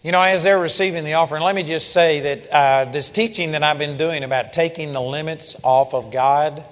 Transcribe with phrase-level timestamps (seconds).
[0.00, 3.50] You know, as they're receiving the offering, let me just say that uh, this teaching
[3.50, 6.64] that I've been doing about taking the limits off of God,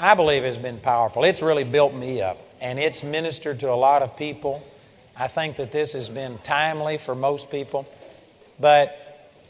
[0.00, 1.24] I believe has been powerful.
[1.24, 4.66] It's really built me up, and it's ministered to a lot of people.
[5.14, 7.86] I think that this has been timely for most people.
[8.58, 8.96] But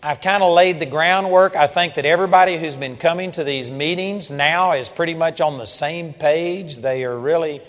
[0.03, 1.55] I've kind of laid the groundwork.
[1.55, 5.57] I think that everybody who's been coming to these meetings now is pretty much on
[5.57, 6.79] the same page.
[6.79, 7.62] They are really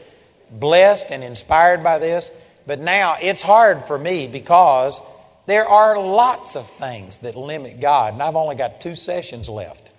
[0.50, 2.32] blessed and inspired by this.
[2.66, 5.00] But now it's hard for me because
[5.46, 9.92] there are lots of things that limit God, and I've only got two sessions left.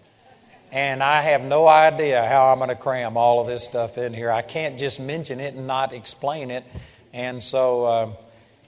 [0.73, 4.13] And I have no idea how I'm going to cram all of this stuff in
[4.13, 4.31] here.
[4.31, 6.65] I can't just mention it and not explain it.
[7.13, 8.13] And so, uh,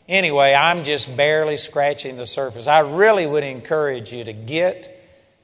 [0.09, 2.67] anyway, I'm just barely scratching the surface.
[2.67, 4.95] I really would encourage you to get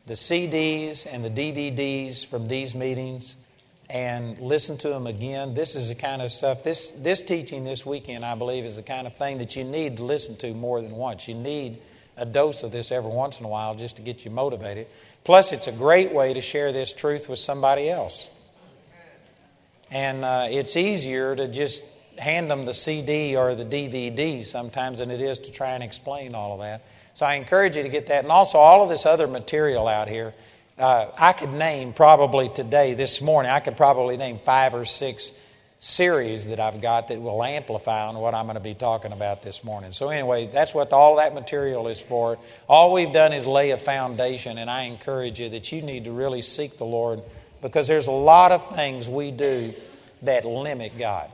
[0.06, 3.36] the CDs and the DVDs from these meetings
[3.90, 5.54] and listen to them again.
[5.54, 8.82] This is the kind of stuff, this, this teaching this weekend, I believe, is the
[8.82, 11.28] kind of thing that you need to listen to more than once.
[11.28, 11.82] You need
[12.16, 14.86] a dose of this every once in a while just to get you motivated.
[15.24, 18.28] Plus, it's a great way to share this truth with somebody else.
[19.90, 21.82] And uh, it's easier to just
[22.18, 26.34] hand them the CD or the DVD sometimes than it is to try and explain
[26.34, 26.84] all of that.
[27.14, 28.24] So I encourage you to get that.
[28.24, 30.34] And also, all of this other material out here
[30.78, 35.32] uh, I could name probably today, this morning, I could probably name five or six
[35.78, 39.42] series that I've got that will amplify on what I'm going to be talking about
[39.42, 39.92] this morning.
[39.92, 42.38] So, anyway, that's what all that material is for.
[42.68, 46.12] All we've done is lay a foundation, and I encourage you that you need to
[46.12, 47.22] really seek the Lord
[47.60, 49.74] because there's a lot of things we do
[50.22, 51.30] that limit God.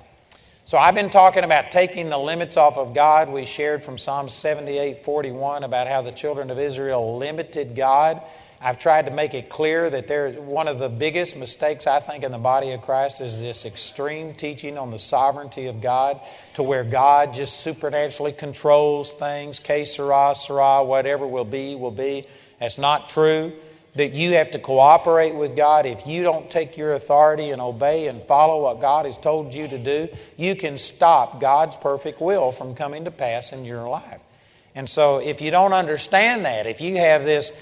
[0.66, 3.28] So I've been talking about taking the limits off of God.
[3.30, 8.22] We shared from Psalm 78:41 about how the children of Israel limited God
[8.62, 12.24] I've tried to make it clear that there, one of the biggest mistakes I think
[12.24, 16.20] in the body of Christ is this extreme teaching on the sovereignty of God,
[16.54, 22.26] to where God just supernaturally controls things, que sera, sera, whatever will be, will be.
[22.58, 23.54] That's not true.
[23.94, 25.86] That you have to cooperate with God.
[25.86, 29.68] If you don't take your authority and obey and follow what God has told you
[29.68, 34.20] to do, you can stop God's perfect will from coming to pass in your life.
[34.74, 37.52] And so, if you don't understand that, if you have this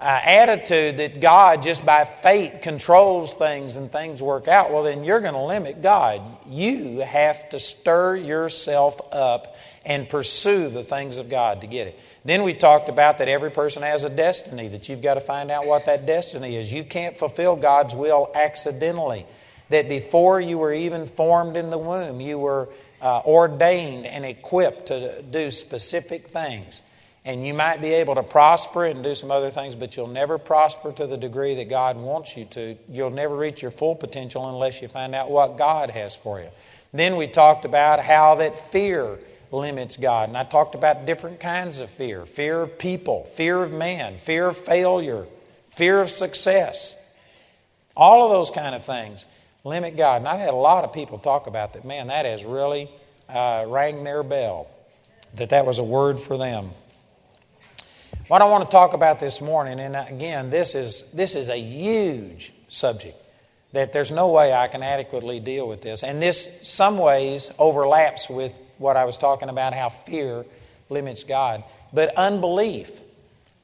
[0.00, 5.02] uh, attitude that God just by fate controls things and things work out, well, then
[5.02, 6.22] you're going to limit God.
[6.48, 11.98] You have to stir yourself up and pursue the things of God to get it.
[12.24, 15.50] Then we talked about that every person has a destiny, that you've got to find
[15.50, 16.72] out what that destiny is.
[16.72, 19.26] You can't fulfill God's will accidentally.
[19.70, 22.68] That before you were even formed in the womb, you were
[23.02, 26.82] uh, ordained and equipped to do specific things.
[27.28, 30.38] And you might be able to prosper and do some other things, but you'll never
[30.38, 32.78] prosper to the degree that God wants you to.
[32.88, 36.48] You'll never reach your full potential unless you find out what God has for you.
[36.94, 39.18] Then we talked about how that fear
[39.52, 40.30] limits God.
[40.30, 44.46] And I talked about different kinds of fear fear of people, fear of man, fear
[44.46, 45.26] of failure,
[45.68, 46.96] fear of success.
[47.94, 49.26] All of those kind of things
[49.64, 50.22] limit God.
[50.22, 51.84] And I've had a lot of people talk about that.
[51.84, 52.88] Man, that has really
[53.28, 54.66] uh, rang their bell,
[55.34, 56.70] that that was a word for them.
[58.28, 61.56] What I want to talk about this morning, and again, this is this is a
[61.56, 63.16] huge subject
[63.72, 68.28] that there's no way I can adequately deal with this, and this some ways overlaps
[68.28, 70.44] with what I was talking about, how fear
[70.90, 73.00] limits God, but unbelief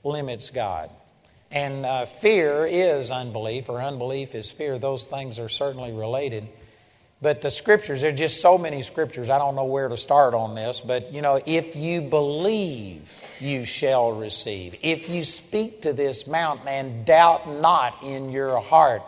[0.02, 0.88] limits God.
[1.50, 4.78] And uh, fear is unbelief, or unbelief is fear.
[4.78, 6.48] Those things are certainly related.
[7.25, 10.35] But the scriptures, there are just so many scriptures, I don't know where to start
[10.35, 10.83] on this.
[10.83, 14.77] But, you know, if you believe, you shall receive.
[14.83, 19.01] If you speak to this mountain and doubt not in your heart,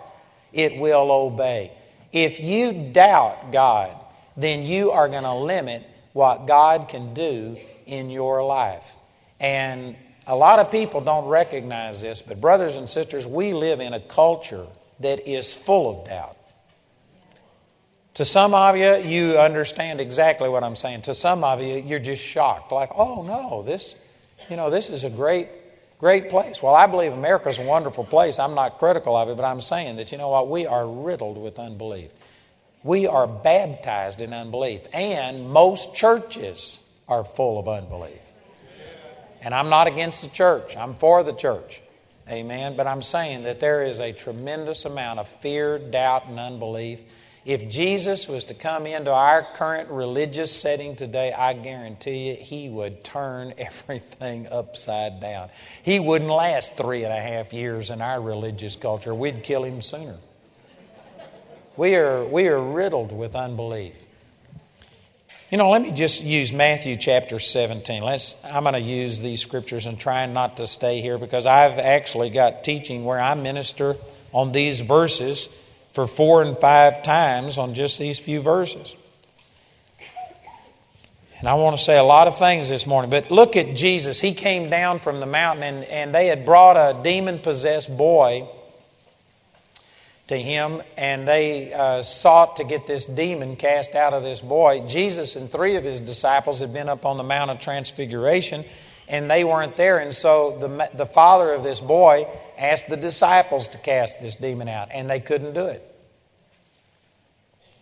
[0.54, 1.72] it will obey.
[2.10, 3.94] If you doubt God,
[4.34, 5.82] then you are going to limit
[6.14, 8.96] what God can do in your life.
[9.40, 9.94] And
[10.26, 14.00] a lot of people don't recognize this, but brothers and sisters, we live in a
[14.00, 14.66] culture
[15.00, 16.38] that is full of doubt.
[18.16, 21.02] To some of you, you understand exactly what I'm saying.
[21.02, 22.72] To some of you, you're just shocked.
[22.72, 23.94] Like, oh no, this,
[24.48, 25.48] you know, this is a great,
[25.98, 26.62] great place.
[26.62, 28.38] Well, I believe America's a wonderful place.
[28.38, 31.36] I'm not critical of it, but I'm saying that, you know what, we are riddled
[31.36, 32.10] with unbelief.
[32.82, 34.86] We are baptized in unbelief.
[34.94, 38.22] And most churches are full of unbelief.
[39.42, 41.82] And I'm not against the church, I'm for the church.
[42.30, 42.78] Amen.
[42.78, 47.02] But I'm saying that there is a tremendous amount of fear, doubt, and unbelief
[47.46, 52.68] if Jesus was to come into our current religious setting today, I guarantee you he
[52.68, 55.50] would turn everything upside down.
[55.84, 59.14] He wouldn't last three and a half years in our religious culture.
[59.14, 60.16] We'd kill him sooner.
[61.76, 63.96] We are, we are riddled with unbelief.
[65.48, 68.02] You know, let me just use Matthew chapter 17.
[68.02, 71.78] Let's, I'm going to use these scriptures and try not to stay here because I've
[71.78, 73.94] actually got teaching where I minister
[74.32, 75.48] on these verses
[75.96, 78.94] for four and five times on just these few verses.
[81.38, 84.20] And I want to say a lot of things this morning, but look at Jesus.
[84.20, 88.46] He came down from the mountain and, and they had brought a demon possessed boy
[90.26, 94.80] to him, and they uh, sought to get this demon cast out of this boy.
[94.86, 98.66] Jesus and three of his disciples had been up on the Mount of Transfiguration,
[99.08, 99.98] and they weren't there.
[99.98, 102.26] And so the, the father of this boy
[102.58, 105.92] asked the disciples to cast this demon out, and they couldn't do it.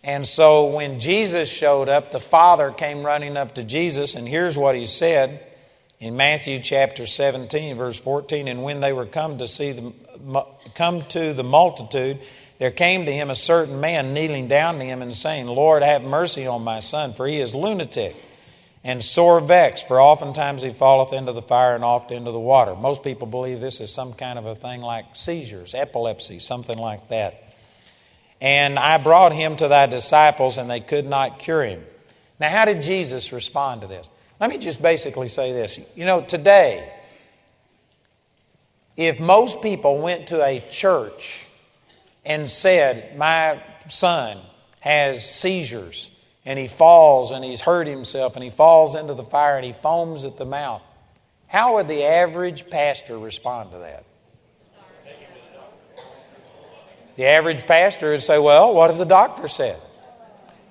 [0.03, 4.57] And so when Jesus showed up, the father came running up to Jesus, and here's
[4.57, 5.43] what he said
[5.99, 8.47] in Matthew chapter 17, verse 14.
[8.47, 9.93] And when they were come to see the
[10.75, 12.19] come to the multitude,
[12.59, 16.03] there came to him a certain man kneeling down to him and saying, Lord, have
[16.03, 18.15] mercy on my son, for he is lunatic
[18.85, 22.75] and sore vexed, for oftentimes he falleth into the fire and oft into the water.
[22.75, 27.09] Most people believe this is some kind of a thing like seizures, epilepsy, something like
[27.09, 27.55] that.
[28.39, 31.83] And I brought him to thy disciples, and they could not cure him.
[32.39, 34.07] Now, how did Jesus respond to this?
[34.39, 35.79] Let me just basically say this.
[35.95, 36.93] You know, today,
[38.95, 41.47] if most people went to a church
[42.23, 44.37] and said, My son
[44.81, 46.11] has seizures,
[46.45, 49.73] and he falls and he's hurt himself and he falls into the fire and he
[49.73, 50.81] foams at the mouth,
[51.47, 54.05] how would the average pastor respond to that?
[57.15, 59.79] The average pastor would say, Well, what have the doctor said?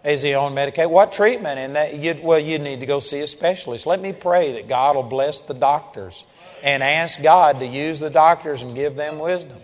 [0.04, 0.90] Is he on medication?
[0.90, 1.58] What treatment?
[1.58, 3.86] And that you well, you need to go see a specialist.
[3.86, 6.22] Let me pray that God will bless the doctors
[6.62, 9.58] and ask God to use the doctors and give them wisdom.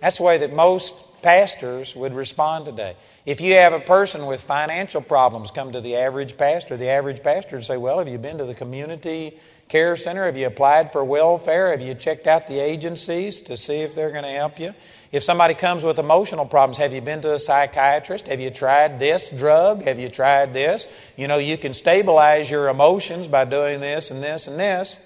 [0.00, 2.96] That's the way that most pastors would respond today.
[3.26, 7.22] If you have a person with financial problems come to the average pastor, the average
[7.22, 9.38] pastor would say, Well, have you been to the community
[9.68, 10.24] care center?
[10.24, 11.70] Have you applied for welfare?
[11.70, 14.74] Have you checked out the agencies to see if they're going to help you?
[15.12, 18.28] If somebody comes with emotional problems, have you been to a psychiatrist?
[18.28, 19.82] Have you tried this drug?
[19.82, 20.86] Have you tried this?
[21.16, 24.98] You know, you can stabilize your emotions by doing this and this and this.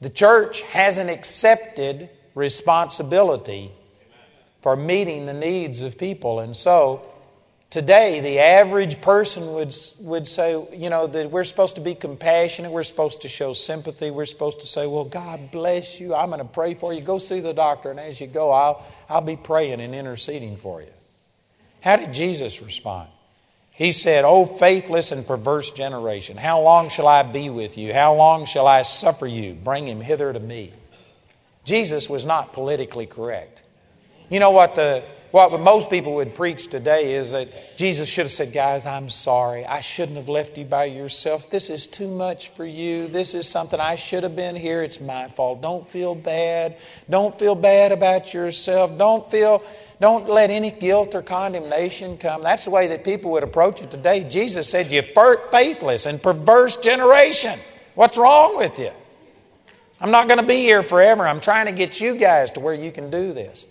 [0.00, 2.08] The church hasn't accepted
[2.40, 3.70] responsibility
[4.62, 6.40] for meeting the needs of people.
[6.40, 7.06] And so,
[7.68, 12.72] today, the average person would, would say, you know, that we're supposed to be compassionate,
[12.72, 16.40] we're supposed to show sympathy, we're supposed to say, well, God bless you, I'm going
[16.40, 17.02] to pray for you.
[17.02, 20.80] Go see the doctor, and as you go, I'll, I'll be praying and interceding for
[20.80, 20.92] you.
[21.80, 23.08] How did Jesus respond?
[23.70, 27.94] He said, O faithless and perverse generation, how long shall I be with you?
[27.94, 29.54] How long shall I suffer you?
[29.54, 30.72] Bring him hither to me.
[31.64, 33.62] Jesus was not politically correct.
[34.28, 38.32] You know what the what most people would preach today is that Jesus should have
[38.32, 39.64] said, Guys, I'm sorry.
[39.64, 41.50] I shouldn't have left you by yourself.
[41.50, 43.06] This is too much for you.
[43.06, 44.82] This is something I should have been here.
[44.82, 45.62] It's my fault.
[45.62, 46.78] Don't feel bad.
[47.08, 48.98] Don't feel bad about yourself.
[48.98, 49.62] Don't feel
[50.00, 52.42] don't let any guilt or condemnation come.
[52.42, 54.24] That's the way that people would approach it today.
[54.24, 57.58] Jesus said, You faithless and perverse generation.
[57.94, 58.90] What's wrong with you?
[60.00, 61.26] I'm not going to be here forever.
[61.26, 63.66] I'm trying to get you guys to where you can do this.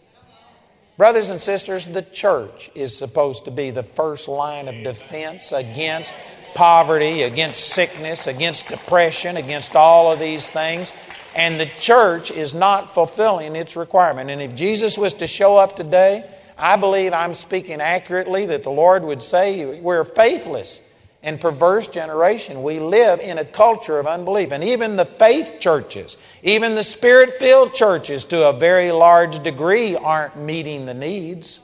[0.95, 6.13] Brothers and sisters, the church is supposed to be the first line of defense against
[6.53, 10.93] poverty, against sickness, against depression, against all of these things.
[11.35, 14.29] And the church is not fulfilling its requirement.
[14.29, 18.71] And if Jesus was to show up today, I believe I'm speaking accurately that the
[18.71, 20.81] Lord would say, We're faithless
[21.21, 22.63] and perverse generation.
[22.63, 24.51] We live in a culture of unbelief.
[24.51, 29.95] And even the faith churches, even the spirit filled churches, to a very large degree,
[29.95, 31.61] aren't meeting the needs.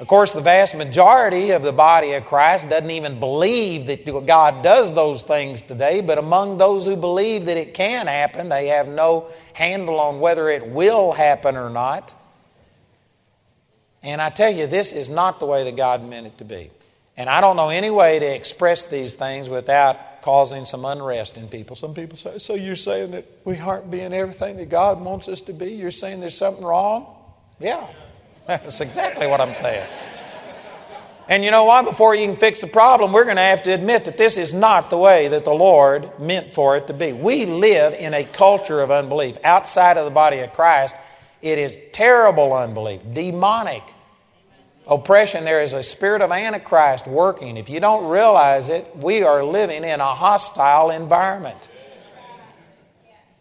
[0.00, 4.62] Of course, the vast majority of the body of Christ doesn't even believe that God
[4.62, 8.88] does those things today, but among those who believe that it can happen, they have
[8.88, 12.12] no handle on whether it will happen or not.
[14.02, 16.70] And I tell you, this is not the way that God meant it to be.
[17.16, 21.48] And I don't know any way to express these things without causing some unrest in
[21.48, 21.76] people.
[21.76, 25.42] Some people say, So you're saying that we aren't being everything that God wants us
[25.42, 25.74] to be?
[25.74, 27.06] You're saying there's something wrong?
[27.60, 27.86] Yeah,
[28.46, 29.86] that's exactly what I'm saying.
[31.26, 31.86] And you know what?
[31.86, 34.52] Before you can fix the problem, we're going to have to admit that this is
[34.52, 37.14] not the way that the Lord meant for it to be.
[37.14, 39.38] We live in a culture of unbelief.
[39.42, 40.94] Outside of the body of Christ,
[41.40, 43.82] it is terrible unbelief, demonic
[44.86, 47.56] oppression, there is a spirit of Antichrist working.
[47.56, 51.68] If you don't realize it, we are living in a hostile environment.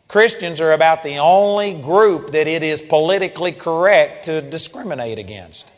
[0.08, 5.72] Christians are about the only group that it is politically correct to discriminate against.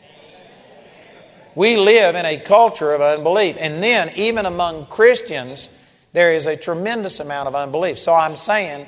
[1.54, 3.56] We live in a culture of unbelief.
[3.58, 5.70] And then, even among Christians,
[6.12, 7.98] there is a tremendous amount of unbelief.
[7.98, 8.86] So I'm saying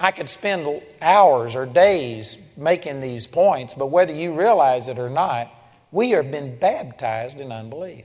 [0.00, 5.08] I could spend hours or days making these points, but whether you realize it or
[5.08, 5.54] not,
[5.92, 8.04] we have been baptized in unbelief.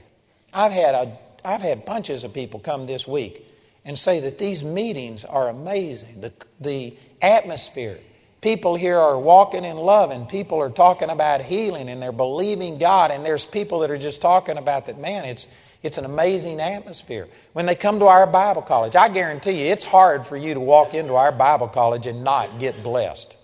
[0.52, 3.46] I've had a I've had bunches of people come this week
[3.84, 6.20] and say that these meetings are amazing.
[6.20, 7.98] The the atmosphere.
[8.40, 12.78] People here are walking in love and people are talking about healing and they're believing
[12.78, 15.46] God and there's people that are just talking about that man it's
[15.82, 17.28] it's an amazing atmosphere.
[17.52, 20.60] When they come to our Bible college, I guarantee you it's hard for you to
[20.60, 23.36] walk into our Bible college and not get blessed.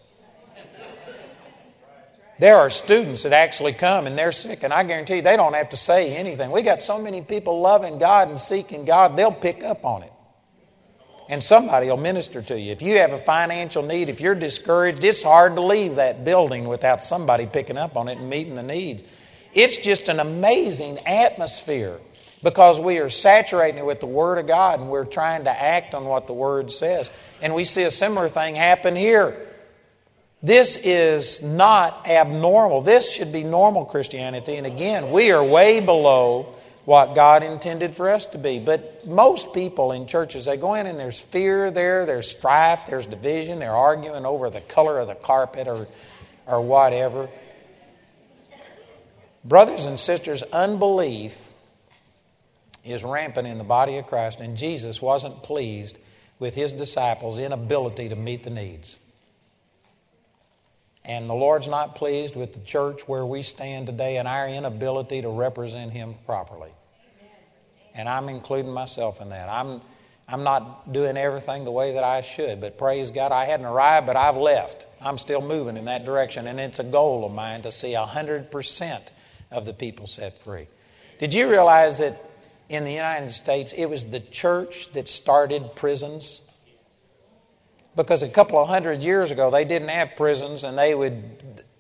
[2.39, 5.55] There are students that actually come and they're sick, and I guarantee you they don't
[5.55, 6.51] have to say anything.
[6.51, 10.13] We got so many people loving God and seeking God, they'll pick up on it.
[11.29, 12.73] And somebody will minister to you.
[12.73, 16.67] If you have a financial need, if you're discouraged, it's hard to leave that building
[16.67, 19.03] without somebody picking up on it and meeting the needs.
[19.55, 22.01] It's just an amazing atmosphere
[22.43, 25.95] because we are saturating it with the Word of God and we're trying to act
[25.95, 27.11] on what the Word says.
[27.41, 29.52] And we see a similar thing happen here.
[30.43, 32.81] This is not abnormal.
[32.81, 34.57] This should be normal Christianity.
[34.57, 38.59] And again, we are way below what God intended for us to be.
[38.59, 43.07] But most people in churches, they go in and there's fear there, there's strife, there's
[43.07, 45.87] division, they're arguing over the color of the carpet or,
[46.47, 47.29] or whatever.
[49.45, 51.39] Brothers and sisters, unbelief
[52.85, 55.99] is rampant in the body of Christ, and Jesus wasn't pleased
[56.41, 58.99] with his disciples' inability to meet the needs.
[61.05, 65.23] And the Lord's not pleased with the church where we stand today and our inability
[65.23, 66.71] to represent Him properly.
[67.95, 69.49] And I'm including myself in that.
[69.49, 69.81] I'm,
[70.29, 74.07] I'm not doing everything the way that I should, but praise God, I hadn't arrived,
[74.07, 74.87] but I've left.
[75.01, 79.01] I'm still moving in that direction, and it's a goal of mine to see 100%
[79.51, 80.69] of the people set free.
[81.19, 82.25] Did you realize that
[82.73, 86.41] in the United States, it was the church that started prisons.
[87.95, 91.23] Because a couple of hundred years ago, they didn't have prisons and they would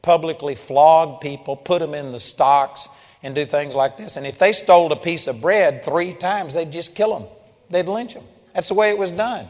[0.02, 2.88] publicly flog people, put them in the stocks,
[3.22, 4.16] and do things like this.
[4.16, 7.28] And if they stole a piece of bread three times, they'd just kill them,
[7.70, 8.24] they'd lynch them.
[8.54, 9.48] That's the way it was done.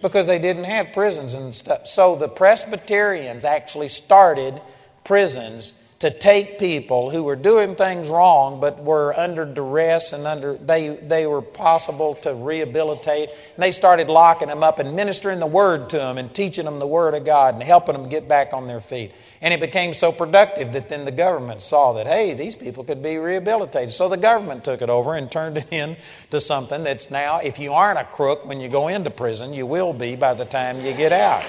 [0.00, 1.88] Because they didn't have prisons and stuff.
[1.88, 4.60] So the Presbyterians actually started
[5.02, 10.54] prisons to take people who were doing things wrong but were under duress and under
[10.54, 13.30] they they were possible to rehabilitate.
[13.30, 16.78] And they started locking them up and ministering the word to them and teaching them
[16.78, 19.12] the word of God and helping them get back on their feet.
[19.40, 23.02] And it became so productive that then the government saw that hey these people could
[23.02, 23.92] be rehabilitated.
[23.92, 27.72] So the government took it over and turned it into something that's now if you
[27.72, 30.92] aren't a crook when you go into prison you will be by the time you
[30.92, 31.42] get out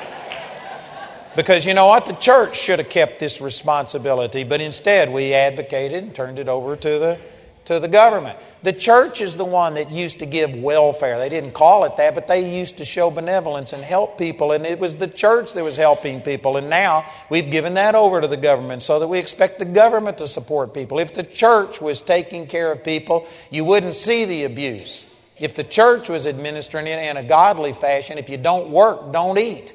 [1.40, 2.06] because you know what?
[2.06, 6.76] The church should have kept this responsibility, but instead we advocated and turned it over
[6.76, 7.18] to the,
[7.64, 8.38] to the government.
[8.62, 11.18] The church is the one that used to give welfare.
[11.18, 14.66] They didn't call it that, but they used to show benevolence and help people, and
[14.66, 16.58] it was the church that was helping people.
[16.58, 20.18] And now we've given that over to the government so that we expect the government
[20.18, 21.00] to support people.
[21.00, 25.06] If the church was taking care of people, you wouldn't see the abuse.
[25.38, 29.40] If the church was administering it in a godly fashion, if you don't work, don't
[29.40, 29.74] eat.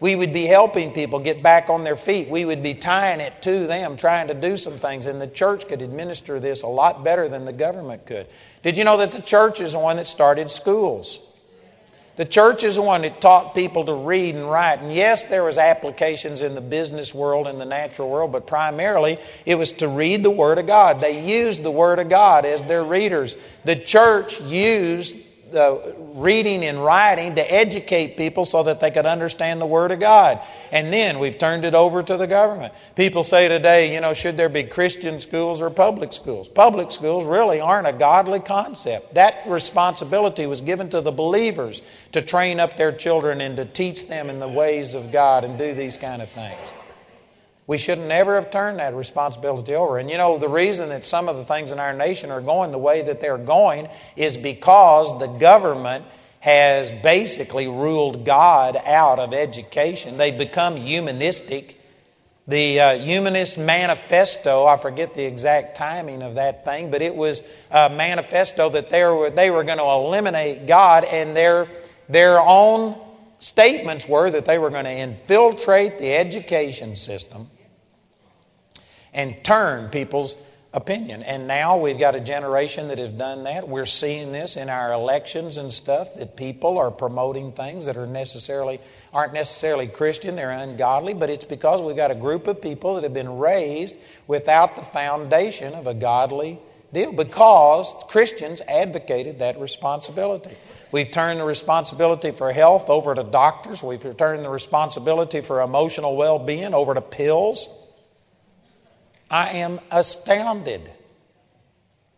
[0.00, 2.28] We would be helping people get back on their feet.
[2.28, 5.06] We would be tying it to them, trying to do some things.
[5.06, 8.26] And the church could administer this a lot better than the government could.
[8.62, 11.20] Did you know that the church is the one that started schools?
[12.16, 14.80] The church is the one that taught people to read and write.
[14.80, 19.18] And yes, there was applications in the business world and the natural world, but primarily
[19.44, 21.00] it was to read the Word of God.
[21.00, 23.34] They used the Word of God as their readers.
[23.64, 25.16] The church used
[25.54, 30.00] the reading and writing to educate people so that they could understand the Word of
[30.00, 30.40] God.
[30.70, 32.74] And then we've turned it over to the government.
[32.94, 36.48] People say today, you know, should there be Christian schools or public schools?
[36.48, 39.14] Public schools really aren't a godly concept.
[39.14, 41.80] That responsibility was given to the believers
[42.12, 45.58] to train up their children and to teach them in the ways of God and
[45.58, 46.72] do these kind of things.
[47.66, 49.98] We should never have turned that responsibility over.
[49.98, 52.72] And you know, the reason that some of the things in our nation are going
[52.72, 56.04] the way that they're going is because the government
[56.40, 60.18] has basically ruled God out of education.
[60.18, 61.80] They've become humanistic.
[62.46, 67.42] The uh, Humanist Manifesto, I forget the exact timing of that thing, but it was
[67.70, 71.66] a manifesto that they were, they were going to eliminate God, and their,
[72.10, 73.00] their own
[73.38, 77.48] statements were that they were going to infiltrate the education system
[79.14, 80.36] and turn people's
[80.74, 81.22] opinion.
[81.22, 83.68] And now we've got a generation that have done that.
[83.68, 88.08] We're seeing this in our elections and stuff that people are promoting things that are
[88.08, 88.80] necessarily
[89.12, 93.04] aren't necessarily Christian, they're ungodly, but it's because we've got a group of people that
[93.04, 93.94] have been raised
[94.26, 96.58] without the foundation of a godly
[96.92, 100.56] deal because Christians advocated that responsibility.
[100.90, 103.82] We've turned the responsibility for health over to doctors.
[103.82, 107.68] We've turned the responsibility for emotional well-being over to pills.
[109.34, 110.88] I am astounded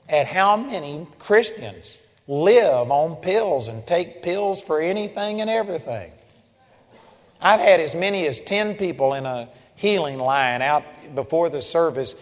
[0.06, 6.12] at how many Christians live on pills and take pills for anything and everything.
[7.40, 12.14] I've had as many as 10 people in a healing line out before the service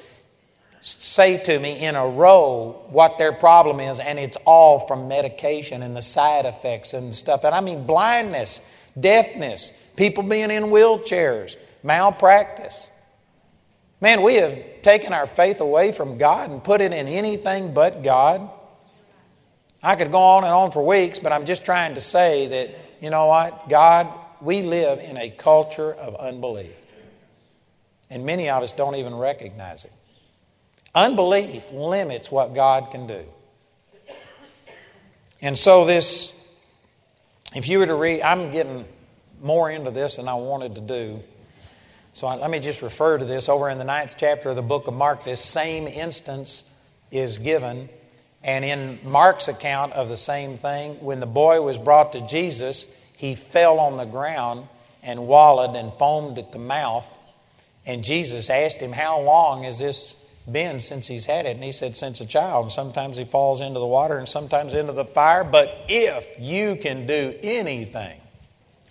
[0.80, 5.82] say to me in a row what their problem is, and it's all from medication
[5.82, 7.42] and the side effects and stuff.
[7.42, 8.60] And I mean blindness,
[9.00, 12.86] deafness, people being in wheelchairs, malpractice.
[14.04, 18.02] Man, we have taken our faith away from God and put it in anything but
[18.02, 18.50] God.
[19.82, 22.74] I could go on and on for weeks, but I'm just trying to say that,
[23.00, 23.70] you know what?
[23.70, 26.76] God, we live in a culture of unbelief.
[28.10, 29.92] And many of us don't even recognize it.
[30.94, 33.24] Unbelief limits what God can do.
[35.40, 36.30] And so, this,
[37.54, 38.84] if you were to read, I'm getting
[39.40, 41.22] more into this than I wanted to do.
[42.14, 43.48] So let me just refer to this.
[43.48, 46.62] Over in the ninth chapter of the book of Mark, this same instance
[47.10, 47.88] is given.
[48.44, 52.86] And in Mark's account of the same thing, when the boy was brought to Jesus,
[53.16, 54.68] he fell on the ground
[55.02, 57.06] and wallowed and foamed at the mouth.
[57.84, 60.14] And Jesus asked him, How long has this
[60.50, 61.56] been since he's had it?
[61.56, 62.70] And he said, Since a child.
[62.70, 65.42] Sometimes he falls into the water and sometimes into the fire.
[65.42, 68.20] But if you can do anything,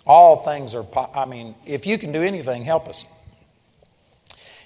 [0.06, 3.06] all things are, I mean, if you can do anything, help us.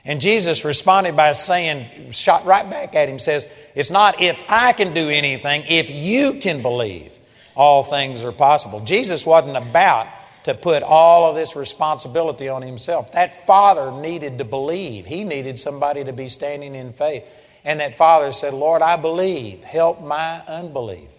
[0.09, 4.73] And Jesus responded by saying, shot right back at him, says, It's not if I
[4.73, 7.13] can do anything, if you can believe,
[7.55, 8.81] all things are possible.
[8.81, 10.09] Jesus wasn't about
[10.45, 13.13] to put all of this responsibility on himself.
[13.13, 15.05] That father needed to believe.
[15.05, 17.25] He needed somebody to be standing in faith.
[17.63, 19.63] And that father said, Lord, I believe.
[19.63, 21.11] Help my unbelief.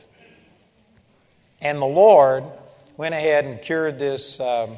[1.62, 2.43] And the Lord
[2.98, 4.40] went ahead and cured this.
[4.40, 4.77] Um,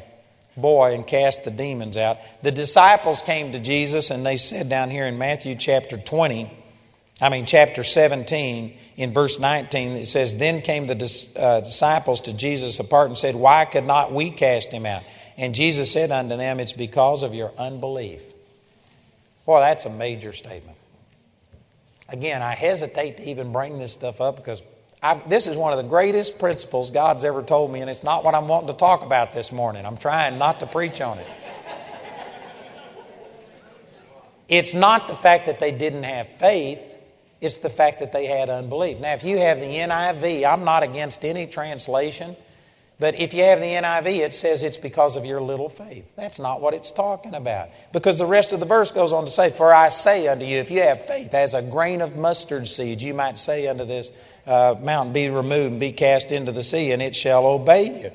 [0.58, 2.18] boy and cast the demons out.
[2.42, 6.52] The disciples came to Jesus and they said down here in Matthew chapter 20,
[7.22, 12.34] I mean, chapter 17, in verse 19, it says, Then came the uh, disciples to
[12.34, 15.04] Jesus apart and said, Why could not we cast him out?
[15.38, 18.24] And Jesus said unto them, It's because of your unbelief.
[19.46, 20.78] Boy, that's a major statement.
[22.10, 24.62] Again, I hesitate to even bring this stuff up because
[25.02, 28.24] I've, this is one of the greatest principles God's ever told me, and it's not
[28.24, 29.86] what I'm wanting to talk about this morning.
[29.86, 31.28] I'm trying not to preach on it.
[34.48, 36.98] It's not the fact that they didn't have faith,
[37.40, 39.00] it's the fact that they had unbelief.
[39.00, 42.36] Now, if you have the NIV, I'm not against any translation.
[43.02, 46.16] But if you have the NIV, it says it's because of your little faith.
[46.16, 47.70] That's not what it's talking about.
[47.92, 50.60] Because the rest of the verse goes on to say, For I say unto you,
[50.60, 54.12] if you have faith as a grain of mustard seed, you might say unto this
[54.46, 58.12] uh, mountain, Be removed and be cast into the sea, and it shall obey you.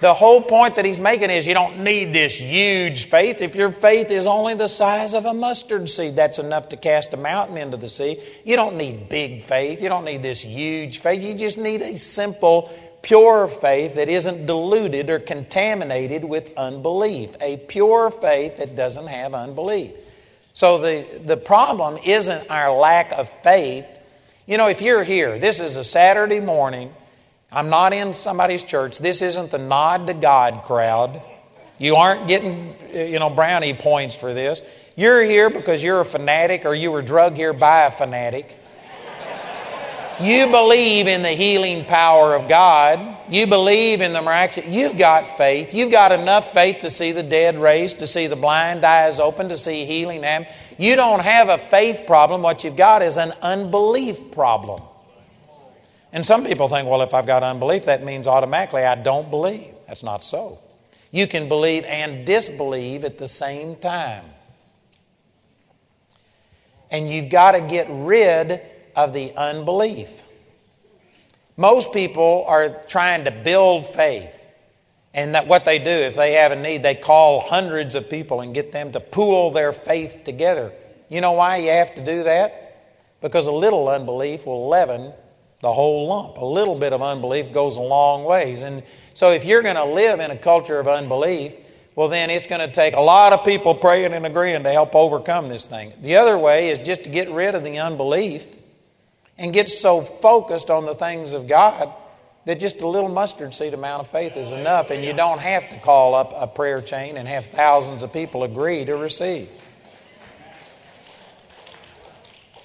[0.00, 3.42] The whole point that he's making is you don't need this huge faith.
[3.42, 7.12] If your faith is only the size of a mustard seed, that's enough to cast
[7.14, 8.22] a mountain into the sea.
[8.44, 9.82] You don't need big faith.
[9.82, 11.24] You don't need this huge faith.
[11.24, 12.70] You just need a simple
[13.02, 19.34] pure faith that isn't diluted or contaminated with unbelief, a pure faith that doesn't have
[19.34, 19.92] unbelief.
[20.52, 23.86] So the, the problem isn't our lack of faith.
[24.46, 26.92] You know, if you're here, this is a Saturday morning,
[27.52, 31.22] I'm not in somebody's church, this isn't the nod to God crowd.
[31.78, 34.60] You aren't getting, you know, brownie points for this.
[34.96, 38.58] You're here because you're a fanatic or you were drugged here by a fanatic.
[40.20, 43.16] You believe in the healing power of God.
[43.30, 44.68] You believe in the miraculous.
[44.68, 45.74] You've got faith.
[45.74, 49.50] You've got enough faith to see the dead raised, to see the blind eyes open,
[49.50, 50.52] to see healing happen.
[50.76, 52.42] You don't have a faith problem.
[52.42, 54.82] What you've got is an unbelief problem.
[56.12, 59.72] And some people think, well, if I've got unbelief, that means automatically I don't believe.
[59.86, 60.58] That's not so.
[61.10, 64.24] You can believe and disbelieve at the same time.
[66.90, 68.62] And you've got to get rid
[68.98, 70.24] of the unbelief.
[71.56, 74.34] Most people are trying to build faith.
[75.14, 78.40] And that what they do, if they have a need, they call hundreds of people
[78.40, 80.72] and get them to pool their faith together.
[81.08, 83.20] You know why you have to do that?
[83.20, 85.12] Because a little unbelief will leaven
[85.60, 86.38] the whole lump.
[86.38, 88.62] A little bit of unbelief goes a long ways.
[88.62, 88.82] And
[89.14, 91.54] so if you're going to live in a culture of unbelief,
[91.94, 94.96] well, then it's going to take a lot of people praying and agreeing to help
[94.96, 95.92] overcome this thing.
[96.02, 98.57] The other way is just to get rid of the unbelief
[99.38, 101.92] and get so focused on the things of God
[102.44, 105.68] that just a little mustard seed amount of faith is enough, and you don't have
[105.70, 109.48] to call up a prayer chain and have thousands of people agree to receive.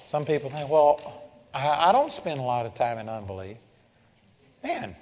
[0.08, 3.56] Some people think, well, I don't spend a lot of time in unbelief.
[4.62, 4.96] Man,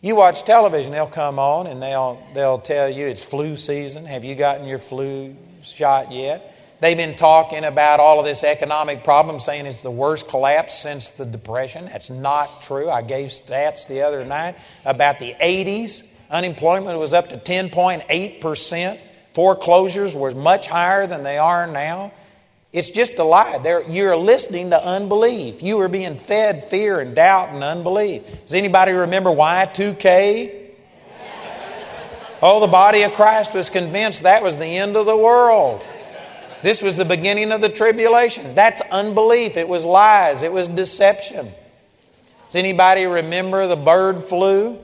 [0.00, 4.04] you watch television, they'll come on and they'll they'll tell you it's flu season.
[4.04, 6.51] Have you gotten your flu shot yet?
[6.82, 11.12] They've been talking about all of this economic problem, saying it's the worst collapse since
[11.12, 11.84] the Depression.
[11.84, 12.90] That's not true.
[12.90, 16.02] I gave stats the other night about the 80s.
[16.28, 18.98] Unemployment was up to 10.8%.
[19.32, 22.10] Foreclosures were much higher than they are now.
[22.72, 23.58] It's just a lie.
[23.58, 25.62] They're, you're listening to unbelief.
[25.62, 28.24] You are being fed fear and doubt and unbelief.
[28.42, 30.58] Does anybody remember Y2K?
[32.44, 35.86] Oh, the body of Christ was convinced that was the end of the world.
[36.62, 38.54] This was the beginning of the tribulation.
[38.54, 39.56] That's unbelief.
[39.56, 40.42] It was lies.
[40.42, 41.46] It was deception.
[42.46, 44.78] Does anybody remember the bird flu?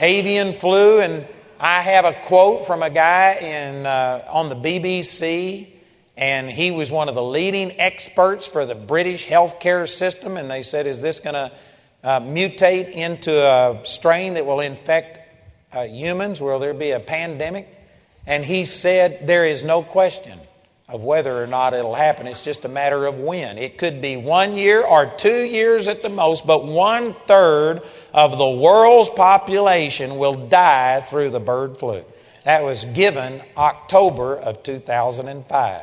[0.00, 1.00] Avian flu.
[1.00, 1.26] And
[1.58, 5.68] I have a quote from a guy in, uh, on the BBC
[6.18, 10.36] and he was one of the leading experts for the British healthcare system.
[10.36, 11.52] And they said, Is this going to
[12.02, 15.20] uh, mutate into a strain that will infect
[15.72, 16.40] uh, humans?
[16.42, 17.72] Will there be a pandemic?
[18.28, 20.38] And he said, There is no question
[20.86, 22.26] of whether or not it'll happen.
[22.26, 23.56] It's just a matter of when.
[23.56, 27.80] It could be one year or two years at the most, but one third
[28.12, 32.04] of the world's population will die through the bird flu.
[32.44, 35.82] That was given October of 2005.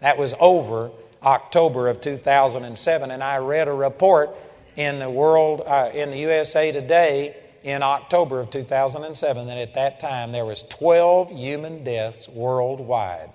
[0.00, 0.90] That was over
[1.22, 4.34] October of 2007, and I read a report
[4.76, 9.98] in the world uh, in the USA Today in October of 2007 that at that
[9.98, 13.30] time there was 12 human deaths worldwide.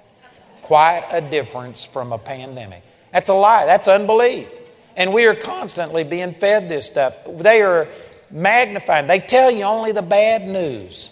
[0.61, 2.83] Quite a difference from a pandemic.
[3.11, 3.65] That's a lie.
[3.65, 4.53] That's unbelief.
[4.95, 7.17] And we are constantly being fed this stuff.
[7.25, 7.87] They are
[8.29, 9.07] magnifying.
[9.07, 11.11] They tell you only the bad news.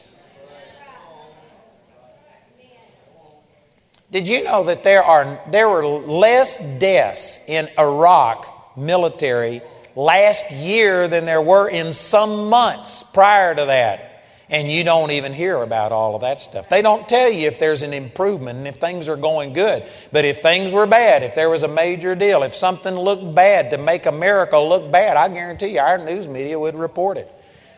[4.12, 9.62] Did you know that there are there were less deaths in Iraq military
[9.98, 14.14] last year than there were in some months prior to that?
[14.50, 16.70] And you don't even hear about all of that stuff.
[16.70, 19.84] They don't tell you if there's an improvement and if things are going good.
[20.14, 23.72] But if things were bad, if there was a major deal, if something looked bad
[23.72, 27.30] to make America look bad, I guarantee you our news media would report it.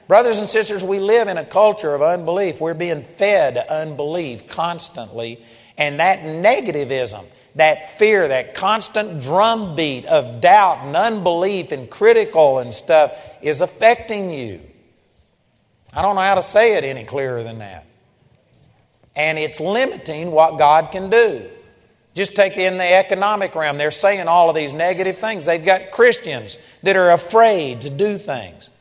[0.09, 2.59] Brothers and sisters, we live in a culture of unbelief.
[2.59, 5.39] We're being fed unbelief constantly
[5.77, 12.73] and that negativism, that fear, that constant drumbeat of doubt and unbelief and critical and
[12.73, 14.61] stuff is affecting you.
[15.93, 17.85] I don't know how to say it any clearer than that.
[19.15, 21.47] And it's limiting what God can do.
[22.15, 23.77] Just take in the economic realm.
[23.77, 25.45] They're saying all of these negative things.
[25.45, 28.71] They've got Christians that are afraid to do things.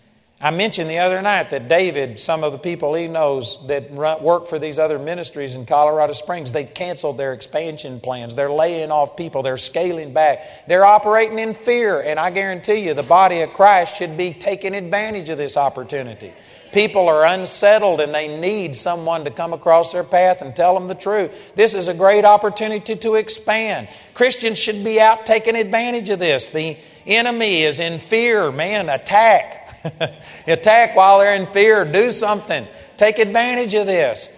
[0.41, 4.23] I mentioned the other night that David, some of the people he knows that run,
[4.23, 8.37] work for these other ministries in Colorado Springs, they've canceled their expansion plans.
[8.37, 9.43] They're laying off people.
[9.43, 10.69] They're scaling back.
[10.69, 12.01] They're operating in fear.
[12.01, 16.33] And I guarantee you, the body of Christ should be taking advantage of this opportunity.
[16.71, 20.87] People are unsettled and they need someone to come across their path and tell them
[20.87, 21.57] the truth.
[21.57, 23.89] This is a great opportunity to expand.
[24.15, 26.47] Christians should be out taking advantage of this.
[26.47, 28.53] The enemy is in fear.
[28.53, 29.68] Man, attack.
[30.47, 31.85] Attack while they're in fear.
[31.85, 32.67] Do something.
[32.97, 34.29] Take advantage of this.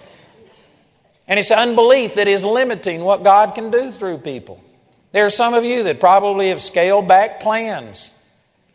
[1.26, 4.62] And it's unbelief that is limiting what God can do through people.
[5.12, 8.10] There are some of you that probably have scaled back plans,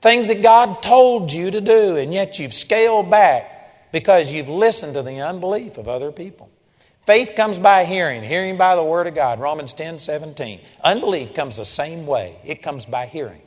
[0.01, 4.95] things that God told you to do, and yet you've scaled back because you've listened
[4.95, 6.49] to the unbelief of other people.
[7.05, 9.39] Faith comes by hearing, hearing by the Word of God.
[9.39, 10.59] Romans 10 17.
[10.83, 13.41] Unbelief comes the same way, it comes by hearing.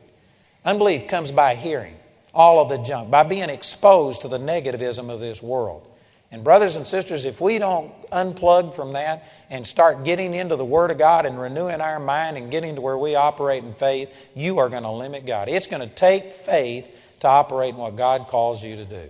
[0.65, 1.98] Unbelief comes by hearing
[2.39, 5.85] all of the junk, by being exposed to the negativism of this world.
[6.31, 10.65] And, brothers and sisters, if we don't unplug from that and start getting into the
[10.65, 14.15] Word of God and renewing our mind and getting to where we operate in faith,
[14.35, 15.49] you are going to limit God.
[15.49, 19.09] It's going to take faith to operate in what God calls you to do.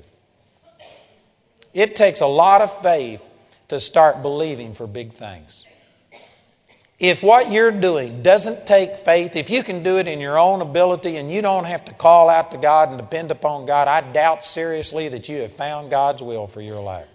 [1.75, 3.23] It takes a lot of faith
[3.69, 5.67] to start believing for big things.
[6.99, 10.61] If what you're doing doesn't take faith, if you can do it in your own
[10.63, 14.01] ability and you don't have to call out to God and depend upon God, I
[14.01, 17.07] doubt seriously that you have found God's will for your life.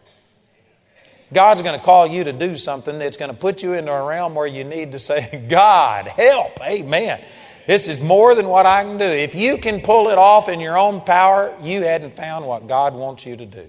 [1.34, 4.08] God's going to call you to do something that's going to put you into a
[4.08, 6.62] realm where you need to say, God, help.
[6.62, 7.22] Amen.
[7.68, 9.06] This is more than what I can do.
[9.06, 12.96] If you can pull it off in your own power, you hadn't found what God
[12.96, 13.68] wants you to do.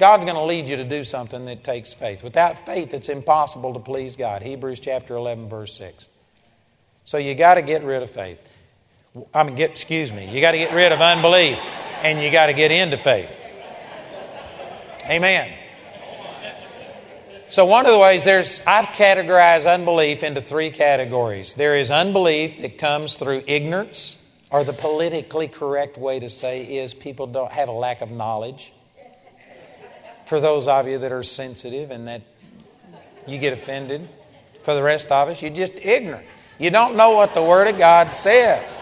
[0.00, 2.24] God's going to lead you to do something that takes faith.
[2.24, 4.40] Without faith, it's impossible to please God.
[4.40, 6.08] Hebrews chapter 11, verse 6.
[7.04, 8.40] So you got to get rid of faith.
[9.34, 11.70] I mean, get, excuse me, you got to get rid of unbelief
[12.02, 13.38] and you got to get into faith.
[15.04, 15.52] Amen.
[17.50, 21.52] So one of the ways there's I've categorized unbelief into three categories.
[21.52, 24.16] There is unbelief that comes through ignorance,
[24.50, 28.72] or the politically correct way to say is people don't have a lack of knowledge
[30.30, 32.22] for those of you that are sensitive and that
[33.26, 34.08] you get offended.
[34.62, 36.24] For the rest of us, you're just ignorant.
[36.56, 38.80] You don't know what the Word of God says.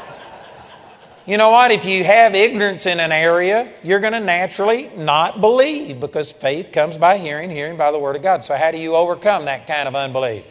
[1.25, 1.71] You know what?
[1.71, 6.71] If you have ignorance in an area, you're going to naturally not believe because faith
[6.71, 8.45] comes by hearing, hearing by the Word of God.
[8.45, 10.45] So, how do you overcome that kind of unbelief?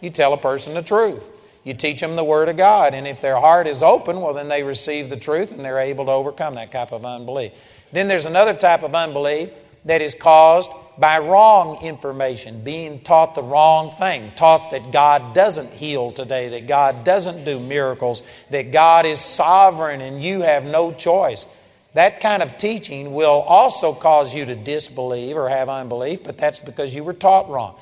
[0.00, 1.30] You tell a person the truth.
[1.62, 2.94] You teach them the Word of God.
[2.94, 6.06] And if their heart is open, well, then they receive the truth and they're able
[6.06, 7.52] to overcome that type of unbelief.
[7.92, 9.50] Then there's another type of unbelief
[9.84, 15.72] that is caused by wrong information, being taught the wrong thing, taught that God doesn't
[15.72, 20.92] heal today, that God doesn't do miracles, that God is sovereign and you have no
[20.92, 21.46] choice.
[21.94, 26.60] That kind of teaching will also cause you to disbelieve or have unbelief, but that's
[26.60, 27.76] because you were taught wrong.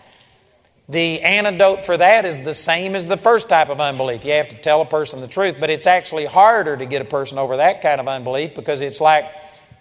[0.88, 4.24] The antidote for that is the same as the first type of unbelief.
[4.24, 7.04] You have to tell a person the truth, but it's actually harder to get a
[7.04, 9.26] person over that kind of unbelief because it's like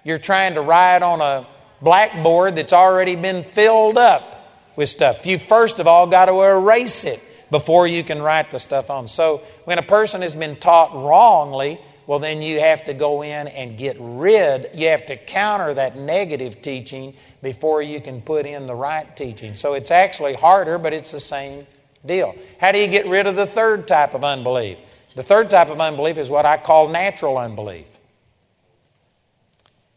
[0.03, 1.47] you're trying to ride on a
[1.81, 4.33] blackboard that's already been filled up
[4.75, 5.25] with stuff.
[5.25, 9.07] You first of all got to erase it before you can write the stuff on.
[9.07, 13.47] So when a person has been taught wrongly, well, then you have to go in
[13.47, 18.65] and get rid, you have to counter that negative teaching before you can put in
[18.65, 19.55] the right teaching.
[19.55, 21.67] So it's actually harder, but it's the same
[22.05, 22.33] deal.
[22.59, 24.77] How do you get rid of the third type of unbelief?
[25.15, 27.87] The third type of unbelief is what I call natural unbelief.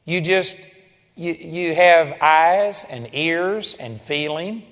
[0.04, 0.56] You just
[1.16, 4.62] you, you have eyes and ears and feeling,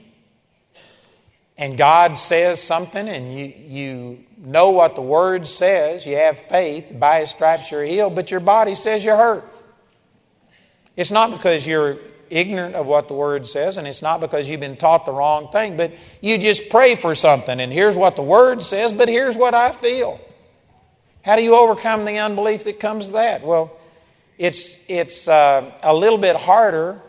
[1.56, 6.92] and God says something, and you, you know what the Word says, you have faith,
[6.98, 9.44] by His stripes you're healed, but your body says you're hurt.
[10.96, 11.98] It's not because you're
[12.30, 15.50] ignorant of what the Word says, and it's not because you've been taught the wrong
[15.50, 19.36] thing, but you just pray for something, and here's what the Word says, but here's
[19.36, 20.20] what I feel.
[21.22, 23.42] How do you overcome the unbelief that comes to that?
[23.42, 23.77] Well,
[24.38, 27.00] it's, it's uh, a little bit harder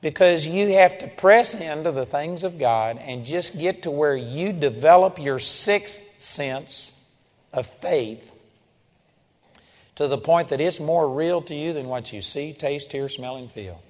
[0.00, 4.14] because you have to press into the things of God and just get to where
[4.14, 6.94] you develop your sixth sense
[7.52, 8.32] of faith
[9.96, 13.08] to the point that it's more real to you than what you see, taste, hear,
[13.08, 13.82] smell, and feel.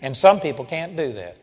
[0.00, 1.36] And some people can't do that.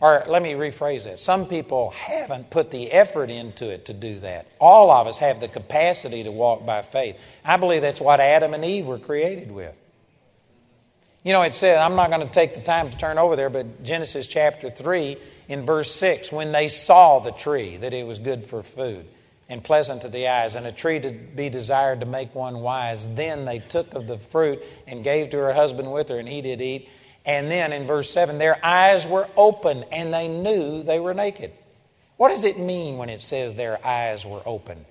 [0.00, 1.20] Or let me rephrase that.
[1.20, 4.46] Some people haven't put the effort into it to do that.
[4.58, 7.16] All of us have the capacity to walk by faith.
[7.44, 9.78] I believe that's what Adam and Eve were created with.
[11.24, 13.48] You know, it said, I'm not going to take the time to turn over there,
[13.48, 15.16] but Genesis chapter 3
[15.48, 19.06] in verse 6, when they saw the tree, that it was good for food
[19.48, 23.06] and pleasant to the eyes, and a tree to be desired to make one wise,
[23.14, 26.40] then they took of the fruit and gave to her husband with her, and he
[26.40, 26.88] did eat.
[27.24, 31.52] And then in verse 7, their eyes were open and they knew they were naked.
[32.16, 34.84] What does it mean when it says their eyes were open?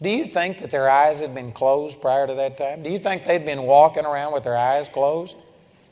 [0.00, 2.82] Do you think that their eyes had been closed prior to that time?
[2.82, 5.36] Do you think they'd been walking around with their eyes closed?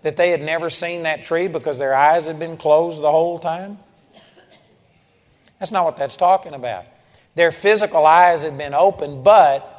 [0.03, 3.39] That they had never seen that tree because their eyes had been closed the whole
[3.39, 3.79] time?
[5.59, 6.85] That's not what that's talking about.
[7.35, 9.71] Their physical eyes had been open, but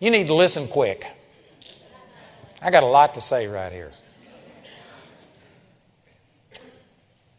[0.00, 1.06] you need to listen quick.
[2.60, 3.92] I got a lot to say right here.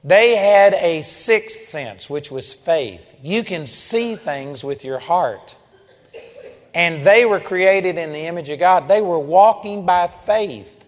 [0.04, 3.16] They had a sixth sense, which was faith.
[3.22, 5.56] You can see things with your heart.
[6.74, 8.88] And they were created in the image of God.
[8.88, 10.84] They were walking by faith.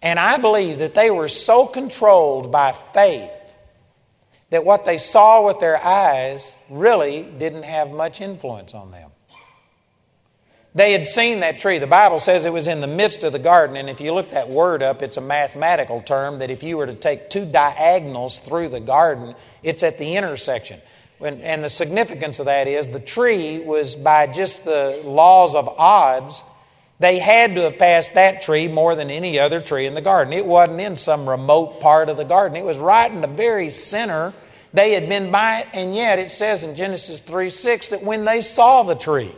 [0.00, 3.30] And I believe that they were so controlled by faith
[4.50, 9.10] that what they saw with their eyes really didn't have much influence on them.
[10.76, 11.78] They had seen that tree.
[11.78, 14.32] The Bible says it was in the midst of the garden, and if you look
[14.32, 18.40] that word up, it's a mathematical term that if you were to take two diagonals
[18.40, 20.78] through the garden, it's at the intersection.
[21.18, 26.44] And the significance of that is the tree was by just the laws of odds,
[26.98, 30.34] they had to have passed that tree more than any other tree in the garden.
[30.34, 33.70] It wasn't in some remote part of the garden, it was right in the very
[33.70, 34.34] center.
[34.74, 38.26] They had been by it, and yet it says in Genesis 3 6 that when
[38.26, 39.34] they saw the tree,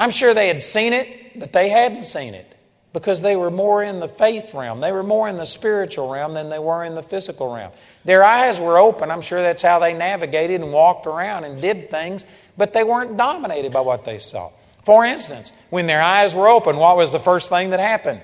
[0.00, 2.56] I'm sure they had seen it, but they hadn't seen it
[2.94, 4.80] because they were more in the faith realm.
[4.80, 7.70] They were more in the spiritual realm than they were in the physical realm.
[8.06, 9.10] Their eyes were open.
[9.10, 12.24] I'm sure that's how they navigated and walked around and did things,
[12.56, 14.50] but they weren't dominated by what they saw.
[14.84, 18.22] For instance, when their eyes were open, what was the first thing that happened?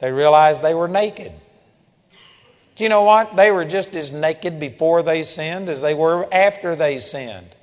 [0.00, 1.32] They realized they were naked.
[2.74, 3.36] Do you know what?
[3.36, 7.56] They were just as naked before they sinned as they were after they sinned.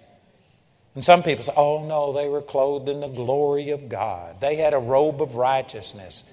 [0.95, 4.39] And some people say, oh no, they were clothed in the glory of God.
[4.39, 6.23] They had a robe of righteousness.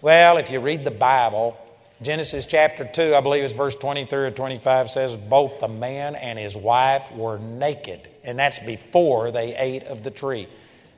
[0.00, 1.56] Well, if you read the Bible,
[2.02, 6.38] Genesis chapter 2, I believe it's verse 23 or 25, says both the man and
[6.38, 8.08] his wife were naked.
[8.22, 10.46] And that's before they ate of the tree.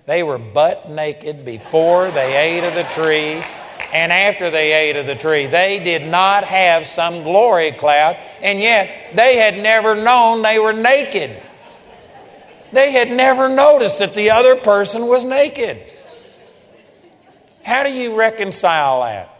[0.04, 3.42] They were butt naked before they ate of the tree
[3.92, 5.46] and after they ate of the tree.
[5.46, 10.72] They did not have some glory cloud, and yet they had never known they were
[10.72, 11.40] naked.
[12.72, 15.82] They had never noticed that the other person was naked.
[17.62, 19.34] How do you reconcile that?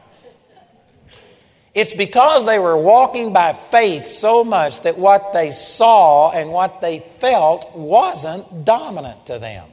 [1.74, 6.80] It's because they were walking by faith so much that what they saw and what
[6.80, 9.64] they felt wasn't dominant to them.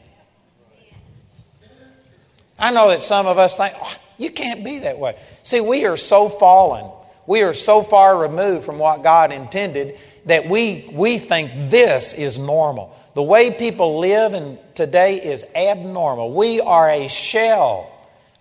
[2.59, 5.17] I know that some of us think, oh, you can't be that way.
[5.43, 6.89] See, we are so fallen.
[7.27, 12.37] We are so far removed from what God intended that we, we think this is
[12.37, 12.95] normal.
[13.15, 16.33] The way people live in today is abnormal.
[16.33, 17.89] We are a shell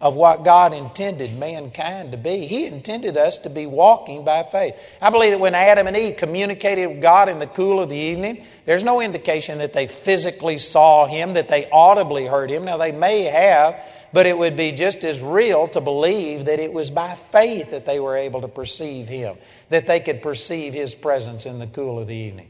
[0.00, 2.44] of what God intended mankind to be.
[2.46, 4.74] He intended us to be walking by faith.
[5.00, 7.96] I believe that when Adam and Eve communicated with God in the cool of the
[7.96, 12.64] evening, there's no indication that they physically saw Him, that they audibly heard Him.
[12.64, 13.76] Now, they may have,
[14.12, 17.84] but it would be just as real to believe that it was by faith that
[17.84, 19.36] they were able to perceive Him,
[19.68, 22.48] that they could perceive His presence in the cool of the evening.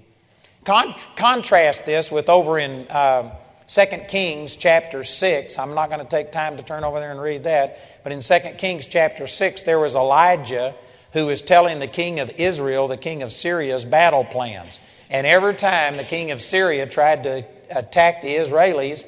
[0.64, 3.36] Con- contrast this with over in uh,
[3.68, 5.58] 2 Kings chapter 6.
[5.58, 8.20] I'm not going to take time to turn over there and read that, but in
[8.20, 10.74] 2 Kings chapter 6, there was Elijah
[11.12, 14.80] who was telling the king of Israel, the king of Syria's battle plans.
[15.10, 19.06] And every time the king of Syria tried to attack the Israelis,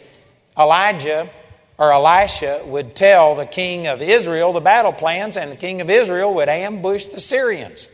[0.58, 1.30] Elijah
[1.78, 5.90] or Elisha would tell the king of Israel the battle plans, and the king of
[5.90, 7.88] Israel would ambush the Syrians.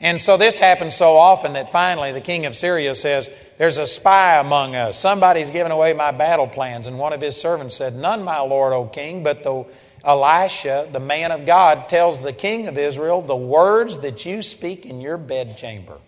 [0.00, 3.86] And so this happens so often that finally the king of Syria says, There's a
[3.86, 4.98] spy among us.
[4.98, 6.86] Somebody's given away my battle plans.
[6.86, 9.66] And one of his servants said, None, my lord, O king, but the
[10.02, 14.86] Elisha, the man of God, tells the king of Israel the words that you speak
[14.86, 15.98] in your bedchamber.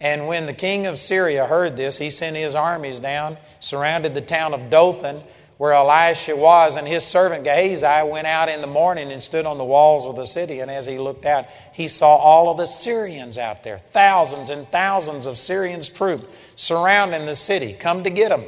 [0.00, 4.20] And when the king of Syria heard this, he sent his armies down, surrounded the
[4.20, 5.22] town of Dothan,
[5.58, 9.58] where Elisha was, and his servant Gehazi went out in the morning and stood on
[9.58, 10.60] the walls of the city.
[10.60, 14.70] And as he looked out, he saw all of the Syrians out there, thousands and
[14.70, 18.44] thousands of Syrians' troops surrounding the city, come to get him.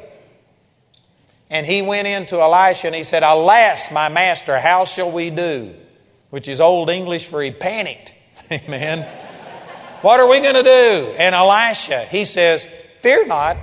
[1.51, 5.75] And he went into Elisha and he said, Alas, my master, how shall we do?
[6.31, 8.15] Which is Old English for he panicked.
[8.53, 9.03] Amen.
[10.03, 11.15] what are we going to do?
[11.19, 12.69] And Elisha, he says,
[13.01, 13.57] Fear not,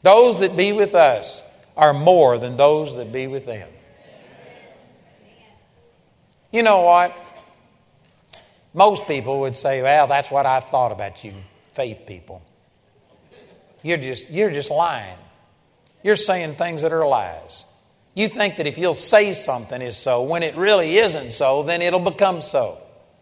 [0.00, 1.42] those that be with us
[1.76, 3.68] are more than those that be with them.
[6.50, 7.14] You know what?
[8.72, 11.32] Most people would say, well, that's what I thought about you,
[11.72, 12.42] faith people.
[13.82, 15.18] You're just, you're just lying.
[16.02, 17.64] You're saying things that are lies.
[18.14, 21.82] You think that if you'll say something is so, when it really isn't so, then
[21.82, 22.78] it'll become so.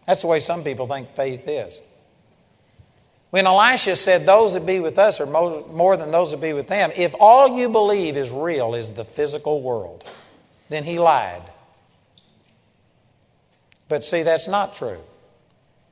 [0.07, 1.79] That's the way some people think faith is.
[3.35, 6.69] When Elisha said, Those that be with us are more than those that be with
[6.69, 10.09] them, if all you believe is real is the physical world,
[10.69, 11.41] then he lied.
[13.89, 14.99] But see, that's not true.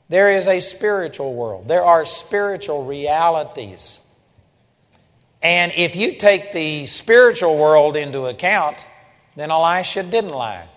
[0.08, 4.00] There is a spiritual world, there are spiritual realities.
[5.42, 8.88] And if you take the spiritual world into account,
[9.36, 10.70] then Elisha didn't lie.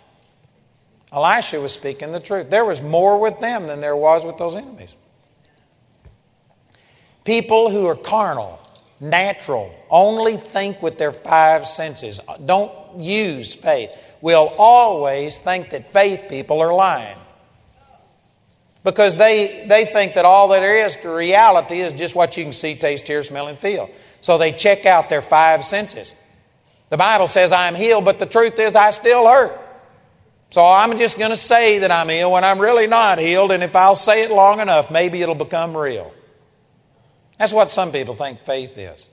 [1.12, 2.50] Elisha was speaking the truth.
[2.50, 4.92] There was more with them than there was with those enemies.
[7.26, 8.60] People who are carnal,
[9.00, 16.26] natural, only think with their five senses, don't use faith, will always think that faith
[16.28, 17.18] people are lying.
[18.84, 22.44] Because they, they think that all that there is to reality is just what you
[22.44, 23.90] can see, taste, hear, smell, and feel.
[24.20, 26.14] So they check out their five senses.
[26.90, 29.60] The Bible says I'm healed, but the truth is I still hurt.
[30.50, 33.64] So I'm just going to say that I'm healed when I'm really not healed, and
[33.64, 36.12] if I'll say it long enough, maybe it'll become real.
[37.38, 39.08] That's what some people think faith is.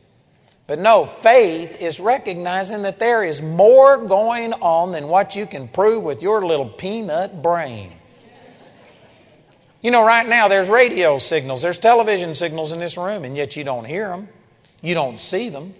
[0.65, 5.67] But no, faith is recognizing that there is more going on than what you can
[5.67, 7.91] prove with your little peanut brain.
[9.81, 13.57] You know, right now there's radio signals, there's television signals in this room, and yet
[13.57, 14.29] you don't hear them.
[14.81, 15.73] You don't see them.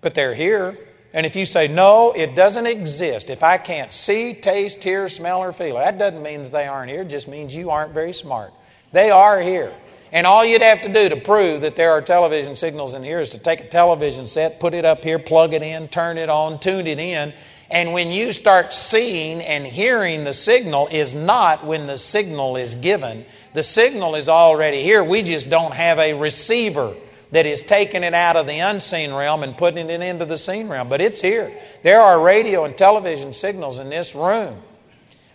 [0.00, 0.78] But they're here.
[1.12, 5.40] And if you say, no, it doesn't exist, if I can't see, taste, hear, smell,
[5.40, 7.02] or feel, that doesn't mean that they aren't here.
[7.02, 8.52] It just means you aren't very smart.
[8.92, 9.72] They are here.
[10.12, 13.20] And all you'd have to do to prove that there are television signals in here
[13.20, 16.28] is to take a television set, put it up here, plug it in, turn it
[16.28, 17.34] on, tune it in.
[17.70, 22.74] And when you start seeing and hearing the signal is not when the signal is
[22.74, 23.26] given.
[23.52, 25.04] The signal is already here.
[25.04, 26.96] We just don't have a receiver
[27.30, 30.68] that is taking it out of the unseen realm and putting it into the seen
[30.68, 30.88] realm.
[30.88, 31.52] But it's here.
[31.82, 34.62] There are radio and television signals in this room.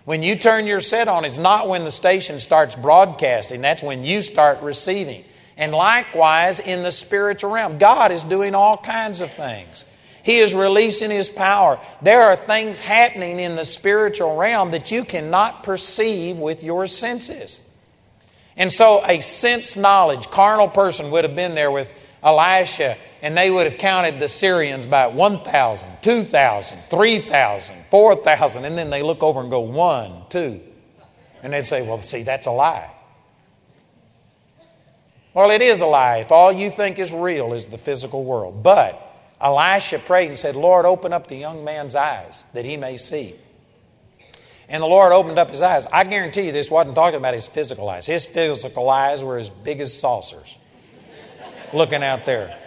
[0.06, 4.04] When you turn your set on, it's not when the station starts broadcasting, that's when
[4.04, 5.24] you start receiving.
[5.56, 9.86] And likewise, in the spiritual realm, God is doing all kinds of things.
[10.24, 11.80] He is releasing His power.
[12.01, 17.62] There are things happening in the spiritual realm that you cannot perceive with your senses.
[18.56, 21.93] And so, a sense knowledge, carnal person would have been there with
[22.24, 28.89] Elisha, and they would have counted the Syrians by 1,000, 2,000, 3,000, 4,000, and then
[28.89, 30.61] they look over and go, one, two.
[31.41, 32.89] And they'd say, well, see, that's a lie.
[35.34, 38.63] Well, it is a lie if all you think is real is the physical world.
[38.63, 39.01] But
[39.41, 43.36] Elisha prayed and said, Lord, open up the young man's eyes that he may see.
[44.69, 45.88] And the Lord opened up his eyes.
[45.91, 48.05] I guarantee you this wasn't talking about his physical eyes.
[48.05, 50.57] His physical eyes were as big as saucers
[51.74, 52.57] looking out there.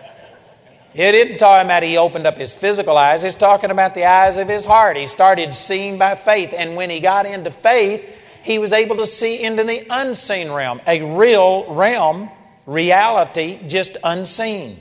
[0.94, 3.22] It isn't talking about he opened up his physical eyes.
[3.22, 4.96] It's talking about the eyes of his heart.
[4.96, 6.54] He started seeing by faith.
[6.56, 8.02] And when he got into faith,
[8.42, 12.30] he was able to see into the unseen realm, a real realm,
[12.64, 14.80] reality, just unseen.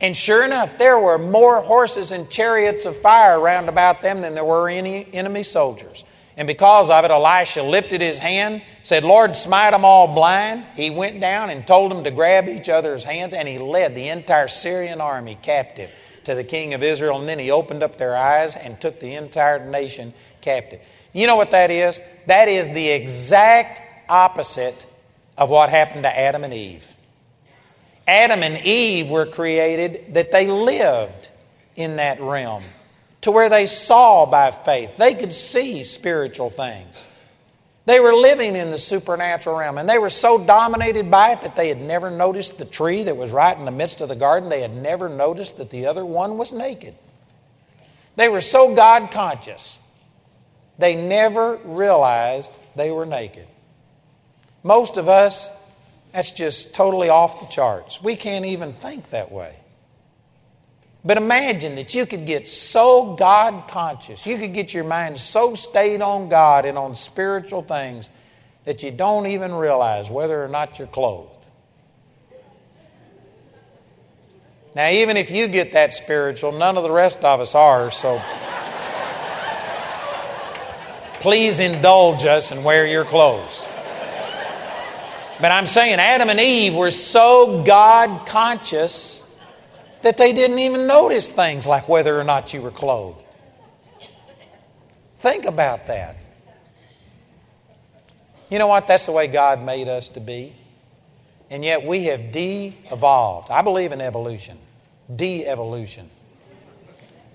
[0.00, 4.34] And sure enough, there were more horses and chariots of fire round about them than
[4.34, 6.04] there were any enemy soldiers.
[6.36, 10.64] And because of it, Elisha lifted his hand, said, Lord, smite them all blind.
[10.74, 14.08] He went down and told them to grab each other's hands, and he led the
[14.08, 15.90] entire Syrian army captive
[16.24, 17.20] to the king of Israel.
[17.20, 20.80] And then he opened up their eyes and took the entire nation captive.
[21.12, 22.00] You know what that is?
[22.26, 24.86] That is the exact opposite
[25.38, 26.96] of what happened to Adam and Eve.
[28.08, 31.28] Adam and Eve were created that they lived
[31.76, 32.62] in that realm
[33.24, 34.98] to where they saw by faith.
[34.98, 37.06] They could see spiritual things.
[37.86, 41.56] They were living in the supernatural realm, and they were so dominated by it that
[41.56, 44.50] they had never noticed the tree that was right in the midst of the garden.
[44.50, 46.94] They had never noticed that the other one was naked.
[48.16, 49.78] They were so God conscious,
[50.78, 53.46] they never realized they were naked.
[54.62, 55.48] Most of us,
[56.12, 58.02] that's just totally off the charts.
[58.02, 59.56] We can't even think that way.
[61.04, 65.54] But imagine that you could get so God conscious, you could get your mind so
[65.54, 68.08] stayed on God and on spiritual things
[68.64, 71.30] that you don't even realize whether or not you're clothed.
[74.74, 78.20] Now, even if you get that spiritual, none of the rest of us are, so
[81.20, 83.64] please indulge us and wear your clothes.
[85.40, 89.22] But I'm saying Adam and Eve were so God conscious
[90.04, 93.22] that they didn't even notice things like whether or not you were clothed.
[95.18, 96.16] Think about that.
[98.50, 98.86] You know what?
[98.86, 100.54] That's the way God made us to be.
[101.50, 103.50] And yet we have de evolved.
[103.50, 104.58] I believe in evolution.
[105.14, 106.10] De evolution.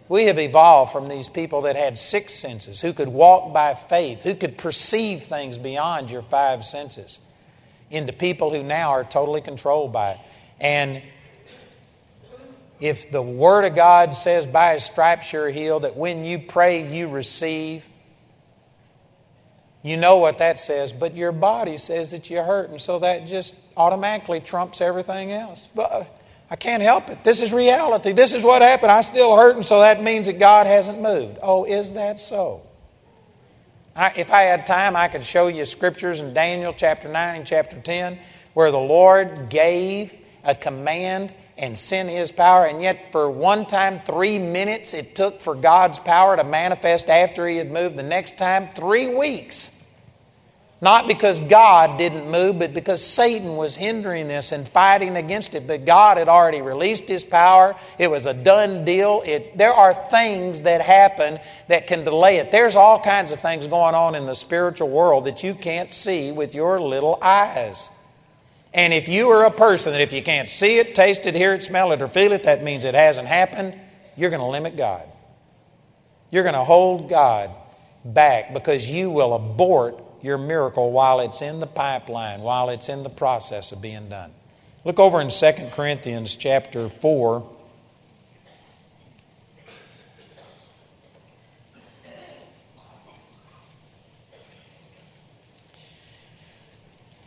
[0.08, 4.24] We have evolved from these people that had six senses, who could walk by faith,
[4.24, 7.20] who could perceive things beyond your five senses,
[7.92, 10.20] into people who now are totally controlled by it.
[10.60, 11.04] And
[12.80, 16.88] if the Word of God says, by His stripes you're healed, that when you pray,
[16.88, 17.88] you receive,
[19.82, 23.28] you know what that says, but your body says that you're hurt, and so that
[23.28, 25.68] just automatically trumps everything else.
[25.76, 26.06] But uh,
[26.50, 27.24] I can't help it.
[27.24, 28.14] This is reality.
[28.14, 28.92] This is what happened.
[28.92, 31.40] I still hurt, and so that means that God hasn't moved.
[31.42, 32.64] Oh, is that so?
[33.96, 37.46] I, if I had time, I could show you scriptures in Daniel chapter 9 and
[37.46, 38.20] chapter 10
[38.54, 42.66] where the Lord gave a command and send His power.
[42.66, 47.48] And yet, for one time, three minutes it took for God's power to manifest after
[47.48, 47.98] He had moved.
[47.98, 49.72] The next time, three weeks.
[50.82, 55.68] Not because God didn't move, but because Satan was hindering this and fighting against it.
[55.68, 57.76] But God had already released His power.
[57.98, 59.22] It was a done deal.
[59.26, 62.52] It, there are things that happen that can delay it.
[62.52, 66.32] There's all kinds of things going on in the spiritual world that you can't see
[66.32, 67.90] with your little eyes.
[68.74, 71.54] And if you are a person that if you can't see it, taste it, hear
[71.54, 73.80] it, smell it, or feel it, that means it hasn't happened,
[74.16, 75.08] you're going to limit God.
[76.32, 77.52] You're going to hold God
[78.06, 83.04] back because you will abort your miracle while it's in the pipeline, while it's in
[83.04, 84.32] the process of being done.
[84.86, 87.59] Look over in 2 Corinthians chapter 4.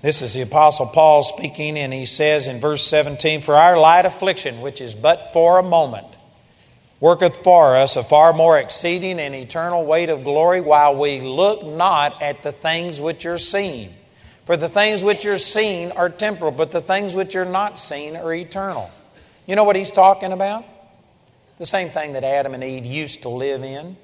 [0.02, 4.04] This is the Apostle Paul speaking, and he says in verse 17, For our light
[4.04, 6.08] affliction, which is but for a moment,
[6.98, 11.64] worketh for us a far more exceeding and eternal weight of glory, while we look
[11.64, 13.94] not at the things which are seen.
[14.44, 18.16] For the things which are seen are temporal, but the things which are not seen
[18.16, 18.90] are eternal.
[19.46, 20.64] You know what he's talking about?
[21.58, 23.96] The same thing that Adam and Eve used to live in.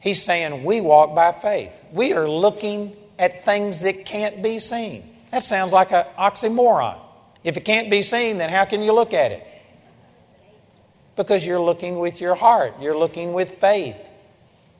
[0.00, 1.84] He's saying we walk by faith.
[1.92, 5.08] We are looking at things that can't be seen.
[5.30, 6.98] That sounds like an oxymoron.
[7.44, 9.46] If it can't be seen, then how can you look at it?
[11.16, 13.96] Because you're looking with your heart, you're looking with faith.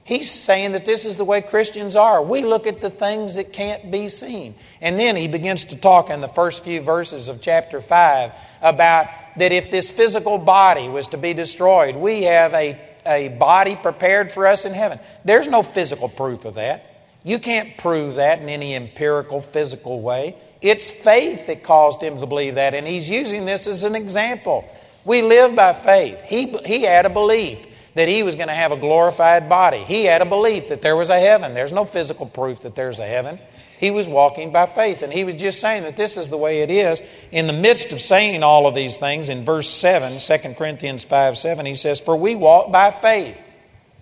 [0.04, 2.22] He's saying that this is the way Christians are.
[2.22, 4.56] We look at the things that can't be seen.
[4.80, 9.06] And then he begins to talk in the first few verses of chapter 5 about
[9.36, 14.32] that if this physical body was to be destroyed, we have a, a body prepared
[14.32, 14.98] for us in heaven.
[15.24, 16.91] There's no physical proof of that.
[17.24, 20.36] You can't prove that in any empirical, physical way.
[20.60, 24.68] It's faith that caused him to believe that, and he's using this as an example.
[25.04, 26.20] We live by faith.
[26.22, 29.78] He, he had a belief that he was going to have a glorified body.
[29.78, 31.54] He had a belief that there was a heaven.
[31.54, 33.38] There's no physical proof that there's a heaven.
[33.78, 36.60] He was walking by faith, and he was just saying that this is the way
[36.60, 37.02] it is.
[37.32, 41.36] In the midst of saying all of these things, in verse 7, 2 Corinthians 5
[41.36, 43.44] 7, he says, For we walk by faith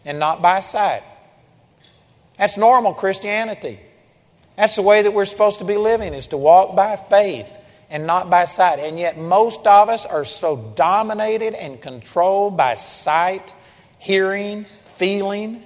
[0.05, 1.03] and not by sight.
[2.41, 3.79] That's normal Christianity.
[4.57, 7.55] That's the way that we're supposed to be living, is to walk by faith
[7.91, 8.79] and not by sight.
[8.79, 13.55] And yet, most of us are so dominated and controlled by sight,
[13.99, 15.63] hearing, feeling,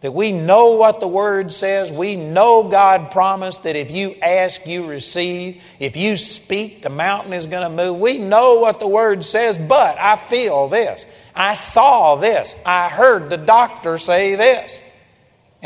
[0.00, 1.92] that we know what the Word says.
[1.92, 5.62] We know God promised that if you ask, you receive.
[5.78, 8.00] If you speak, the mountain is going to move.
[8.00, 11.04] We know what the Word says, but I feel this.
[11.34, 12.54] I saw this.
[12.64, 14.82] I heard the doctor say this.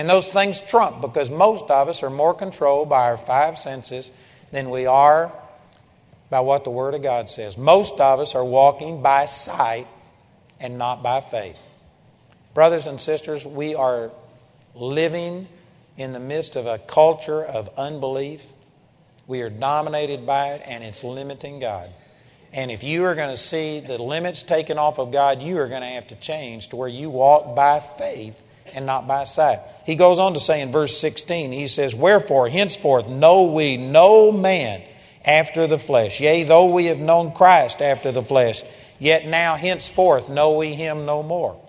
[0.00, 4.10] And those things trump because most of us are more controlled by our five senses
[4.50, 5.30] than we are
[6.30, 7.58] by what the Word of God says.
[7.58, 9.86] Most of us are walking by sight
[10.58, 11.58] and not by faith.
[12.54, 14.10] Brothers and sisters, we are
[14.74, 15.46] living
[15.98, 18.46] in the midst of a culture of unbelief.
[19.26, 21.90] We are dominated by it, and it's limiting God.
[22.54, 25.68] And if you are going to see the limits taken off of God, you are
[25.68, 28.42] going to have to change to where you walk by faith
[28.74, 29.60] and not by sight.
[29.84, 34.32] He goes on to say in verse 16, he says, Wherefore, henceforth, know we no
[34.32, 34.82] man
[35.24, 36.20] after the flesh.
[36.20, 38.62] Yea, though we have known Christ after the flesh,
[38.98, 41.60] yet now henceforth know we him no more.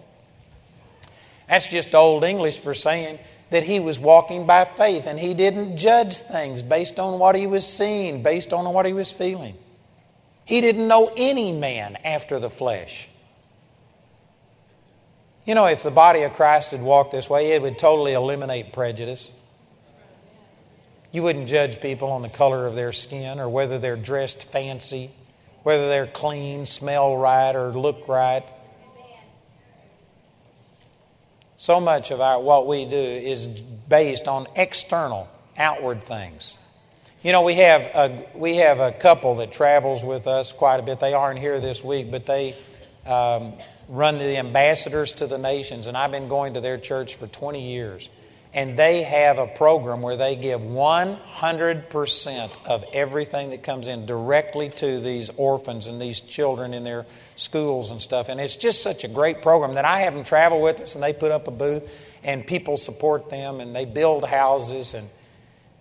[1.48, 5.78] That's just old English for saying that he was walking by faith and he didn't
[5.78, 9.56] judge things based on what he was seeing, based on what he was feeling.
[10.46, 13.10] He didn't know any man after the flesh.
[15.46, 18.74] You know, if the body of Christ had walked this way, it would totally eliminate
[18.74, 19.32] prejudice.
[21.12, 25.12] You wouldn't judge people on the color of their skin or whether they're dressed fancy,
[25.64, 28.44] whether they're clean, smell right, or look right.
[31.58, 36.58] So much of our what we do is based on external, outward things.
[37.24, 40.84] You know, we have a we have a couple that travels with us quite a
[40.84, 41.00] bit.
[41.00, 42.56] They aren't here this week, but they
[43.06, 43.54] um,
[43.90, 47.62] run the ambassadors to the nations, and I've been going to their church for 20
[47.62, 48.10] years.
[48.54, 54.68] And they have a program where they give 100% of everything that comes in directly
[54.70, 57.06] to these orphans and these children in their
[57.38, 58.28] schools and stuff.
[58.28, 61.04] And it's just such a great program that I have them travel with us and
[61.04, 61.90] they put up a booth
[62.26, 65.10] and people support them and they build houses and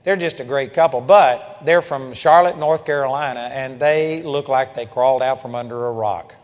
[0.04, 1.00] they're just a great couple.
[1.00, 5.88] But they're from Charlotte, North Carolina, and they look like they crawled out from under
[5.88, 6.36] a rock.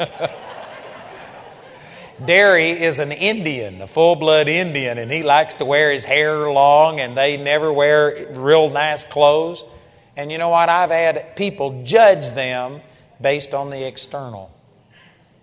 [2.24, 6.50] Derry is an Indian, a full blood Indian, and he likes to wear his hair
[6.50, 9.64] long, and they never wear real nice clothes.
[10.16, 10.68] And you know what?
[10.68, 12.80] I've had people judge them
[13.20, 14.50] based on the external.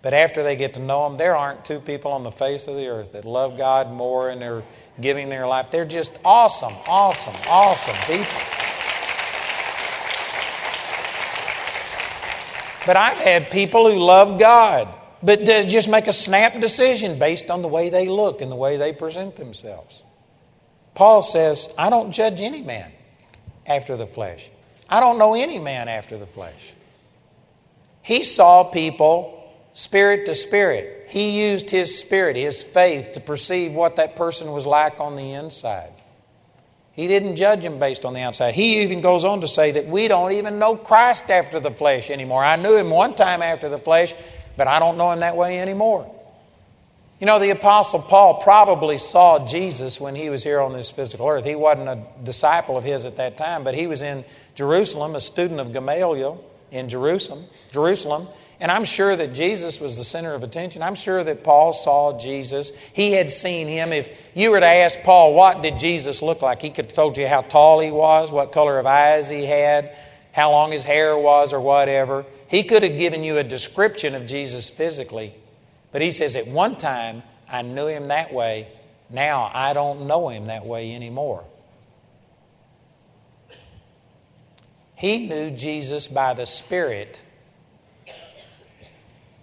[0.02, 2.76] But after they get to know them, there aren't two people on the face of
[2.76, 4.62] the earth that love God more and they're
[5.00, 5.72] giving their life.
[5.72, 8.67] They're just awesome, awesome, awesome people.
[12.86, 14.88] But I've had people who love God
[15.22, 18.76] but just make a snap decision based on the way they look and the way
[18.76, 20.02] they present themselves.
[20.94, 22.90] Paul says, I don't judge any man
[23.66, 24.48] after the flesh.
[24.88, 26.74] I don't know any man after the flesh.
[28.02, 31.06] He saw people spirit to spirit.
[31.08, 35.32] He used his spirit, his faith, to perceive what that person was like on the
[35.32, 35.92] inside.
[36.98, 38.56] He didn't judge him based on the outside.
[38.56, 42.10] He even goes on to say that we don't even know Christ after the flesh
[42.10, 42.44] anymore.
[42.44, 44.16] I knew him one time after the flesh,
[44.56, 46.12] but I don't know him that way anymore.
[47.20, 51.28] You know, the Apostle Paul probably saw Jesus when he was here on this physical
[51.28, 51.44] earth.
[51.44, 54.24] He wasn't a disciple of his at that time, but he was in
[54.56, 58.26] Jerusalem, a student of Gamaliel in Jerusalem, Jerusalem,
[58.60, 60.82] and I'm sure that Jesus was the center of attention.
[60.82, 62.72] I'm sure that Paul saw Jesus.
[62.92, 63.92] He had seen him.
[63.92, 66.60] If you were to ask Paul, what did Jesus look like?
[66.60, 69.96] He could have told you how tall he was, what color of eyes he had,
[70.32, 72.26] how long his hair was, or whatever.
[72.48, 75.34] He could have given you a description of Jesus physically.
[75.92, 78.68] But he says, at one time, I knew him that way.
[79.08, 81.44] Now I don't know him that way anymore.
[84.96, 87.22] He knew Jesus by the Spirit,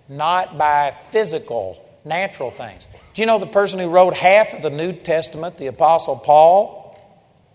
[0.08, 2.88] not by physical, natural things.
[3.14, 7.00] Do you know the person who wrote half of the New Testament, the Apostle Paul,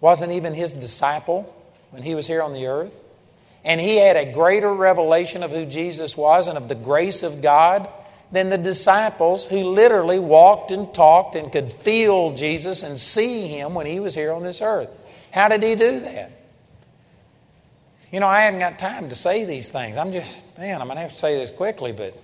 [0.00, 1.54] wasn't even his disciple
[1.90, 3.04] when he was here on the earth?
[3.64, 7.42] And he had a greater revelation of who Jesus was and of the grace of
[7.42, 7.88] God
[8.32, 13.74] than the disciples who literally walked and talked and could feel Jesus and see him
[13.74, 14.88] when he was here on this earth.
[15.32, 16.32] How did he do that?
[18.10, 19.96] You know, I haven't got time to say these things.
[19.96, 22.16] I'm just, man, I'm going to have to say this quickly, but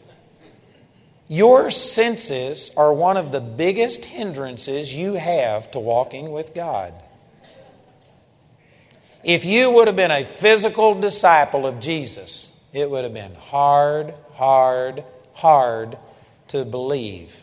[1.29, 6.95] your senses are one of the biggest hindrances you have to walking with God.
[9.25, 14.15] If you would have been a physical disciple of Jesus, it would have been hard,
[14.35, 15.03] hard,
[15.33, 15.99] hard
[16.49, 17.43] to believe.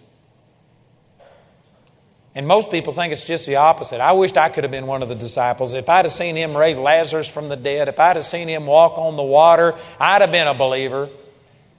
[2.35, 3.99] And most people think it's just the opposite.
[3.99, 5.73] I wished I could have been one of the disciples.
[5.73, 8.65] If I'd have seen him raise Lazarus from the dead, if I'd have seen him
[8.65, 11.09] walk on the water, I'd have been a believer.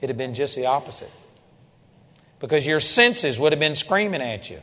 [0.00, 1.10] It'd have been just the opposite.
[2.44, 4.60] Because your senses would have been screaming at you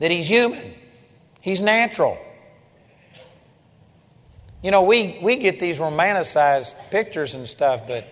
[0.00, 0.74] that he's human,
[1.40, 2.18] he's natural.
[4.62, 8.04] You know, we, we get these romanticized pictures and stuff, but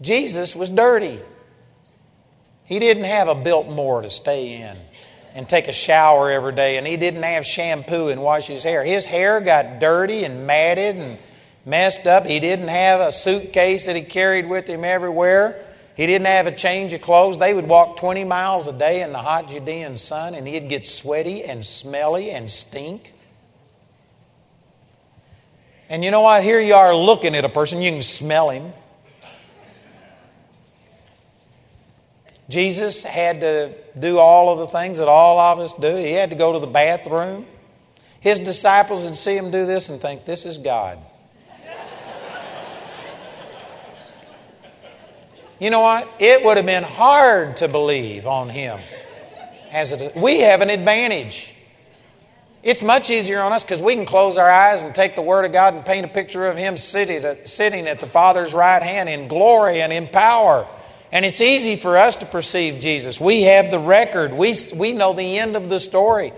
[0.00, 1.20] Jesus was dirty.
[2.64, 4.76] He didn't have a Biltmore to stay in
[5.36, 8.82] and take a shower every day, and he didn't have shampoo and wash his hair.
[8.82, 11.18] His hair got dirty and matted and
[11.64, 12.26] messed up.
[12.26, 15.64] He didn't have a suitcase that he carried with him everywhere.
[15.96, 17.38] He didn't have a change of clothes.
[17.38, 20.86] They would walk 20 miles a day in the hot Judean sun, and he'd get
[20.86, 23.12] sweaty and smelly and stink.
[25.88, 26.42] And you know what?
[26.42, 28.72] Here you are looking at a person, you can smell him.
[32.48, 35.96] Jesus had to do all of the things that all of us do.
[35.96, 37.46] He had to go to the bathroom.
[38.20, 40.98] His disciples would see him do this and think, this is God.
[45.58, 46.08] You know what?
[46.18, 48.78] It would have been hard to believe on him.
[49.70, 51.54] As we have an advantage.
[52.62, 55.44] It's much easier on us because we can close our eyes and take the Word
[55.44, 59.10] of God and paint a picture of Him sitting, sitting at the Father's right hand
[59.10, 60.66] in glory and in power.
[61.12, 63.20] And it's easy for us to perceive Jesus.
[63.20, 66.32] We have the record, we, we know the end of the story.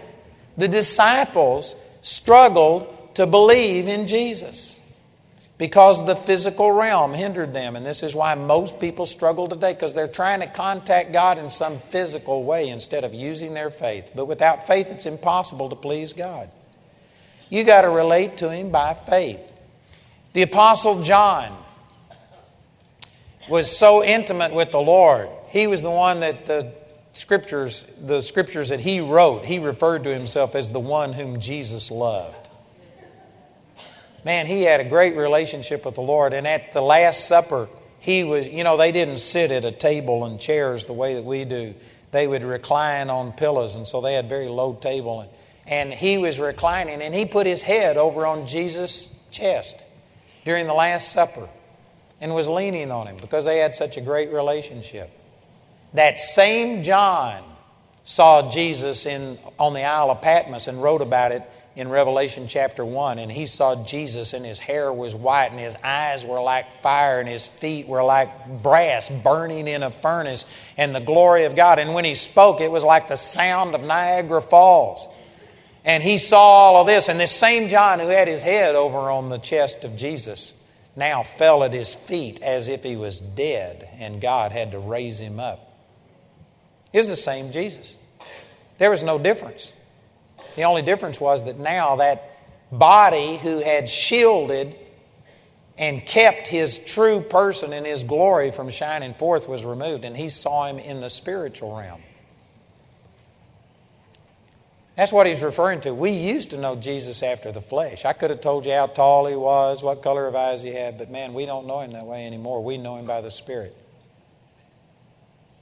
[0.57, 4.81] The disciples struggled to believe in Jesus
[5.59, 7.77] because the physical realm hindered them.
[7.77, 11.49] And this is why most people struggle today because they're trying to contact God in
[11.49, 14.11] some physical way instead of using their faith.
[14.15, 16.51] But without faith, it's impossible to please God.
[17.49, 19.53] You got to relate to Him by faith.
[20.35, 21.57] The Apostle John
[23.49, 25.31] was so intimate with the Lord.
[25.49, 26.73] He was the one that the
[27.15, 31.91] scriptures, the scriptures that he wrote, he referred to himself as the one whom Jesus
[31.91, 32.46] loved.
[34.27, 36.33] Man, he had a great relationship with the Lord.
[36.33, 37.69] And at the Last Supper,
[38.01, 41.25] he was, you know, they didn't sit at a table and chairs the way that
[41.25, 41.77] we do.
[42.11, 45.21] They would recline on pillows, and so they had very low table.
[45.21, 45.31] And,
[45.69, 49.85] and he was reclining, and he put his head over on Jesus' chest
[50.45, 51.49] during the Last Supper
[52.21, 55.09] and was leaning on him because they had such a great relationship.
[55.95, 57.45] That same John
[58.03, 62.85] saw Jesus in, on the Isle of Patmos and wrote about it in Revelation chapter
[62.85, 63.19] 1.
[63.19, 67.21] And he saw Jesus, and his hair was white, and his eyes were like fire,
[67.21, 70.47] and his feet were like brass burning in a furnace,
[70.77, 71.79] and the glory of God.
[71.79, 75.07] And when he spoke, it was like the sound of Niagara Falls.
[75.85, 77.09] And he saw all of this.
[77.09, 80.53] And this same John who had his head over on the chest of Jesus
[80.97, 85.21] now fell at his feet as if he was dead and God had to raise
[85.21, 85.73] him up.
[86.93, 87.97] Is the same Jesus.
[88.79, 89.73] There was no difference.
[90.57, 92.31] The only difference was that now that
[92.73, 94.75] body who had shielded
[95.79, 100.31] and kept his true person and his glory from shining forth was removed, and he
[100.31, 102.03] saw him in the spiritual realm.
[104.97, 105.93] That's what he's referring to.
[105.93, 108.07] We used to know Jesus after the flesh.
[108.07, 110.97] I could have told you how tall he was, what color of eyes he had,
[110.97, 112.65] but man, we don't know him that way anymore.
[112.65, 113.77] We know him by the Spirit.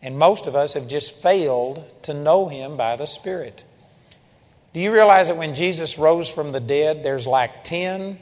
[0.04, 3.64] And most of us have just failed to know Him by the Spirit.
[4.74, 8.18] Do you realize that when Jesus rose from the dead, there's like 10,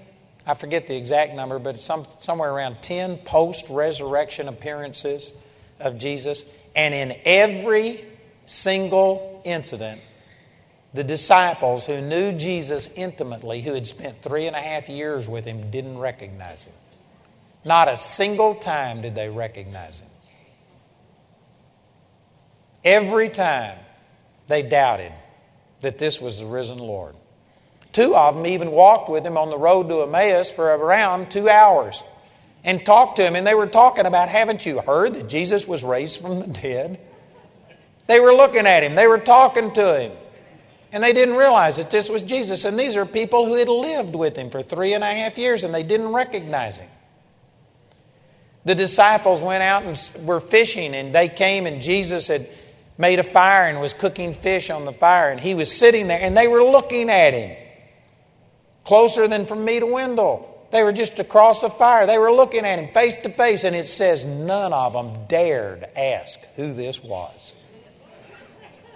[0.46, 5.32] I forget the exact number, but some, somewhere around 10 post resurrection appearances
[5.80, 6.44] of Jesus?
[6.76, 8.04] And in every
[8.44, 10.02] single incident,
[10.92, 15.46] the disciples who knew Jesus intimately, who had spent three and a half years with
[15.46, 16.74] him, didn't recognize him.
[17.64, 20.08] Not a single time did they recognize him.
[22.84, 23.78] Every time
[24.48, 25.12] they doubted
[25.82, 27.14] that this was the risen Lord.
[27.92, 31.48] Two of them even walked with him on the road to Emmaus for around two
[31.48, 32.02] hours
[32.64, 33.36] and talked to him.
[33.36, 36.98] And they were talking about, haven't you heard that Jesus was raised from the dead?
[38.06, 40.12] They were looking at him, they were talking to him.
[40.94, 42.66] And they didn't realize that this was Jesus.
[42.66, 45.64] And these are people who had lived with him for three and a half years
[45.64, 46.88] and they didn't recognize him.
[48.64, 52.48] The disciples went out and were fishing, and they came, and Jesus had
[52.98, 56.20] made a fire and was cooking fish on the fire, and he was sitting there,
[56.20, 57.56] and they were looking at him
[58.84, 60.48] closer than from me to Wendell.
[60.70, 62.06] They were just across the fire.
[62.06, 65.86] They were looking at him face to face, and it says none of them dared
[65.96, 67.54] ask who this was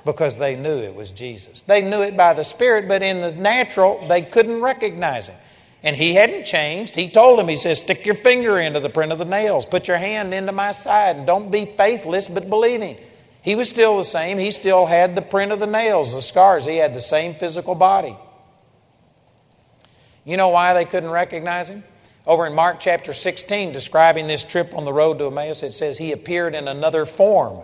[0.06, 1.62] because they knew it was Jesus.
[1.64, 5.36] They knew it by the Spirit, but in the natural, they couldn't recognize him.
[5.82, 6.96] And he hadn't changed.
[6.96, 9.88] He told him, he says, stick your finger into the print of the nails, put
[9.88, 12.96] your hand into my side, and don't be faithless but believing.
[13.46, 14.38] He was still the same.
[14.38, 16.66] He still had the print of the nails, the scars.
[16.66, 18.18] He had the same physical body.
[20.24, 21.84] You know why they couldn't recognize him?
[22.26, 25.96] Over in Mark chapter 16, describing this trip on the road to Emmaus, it says
[25.96, 27.60] he appeared in another form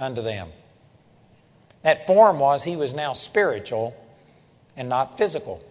[0.00, 0.48] unto them.
[1.82, 3.94] That form was he was now spiritual
[4.76, 5.62] and not physical.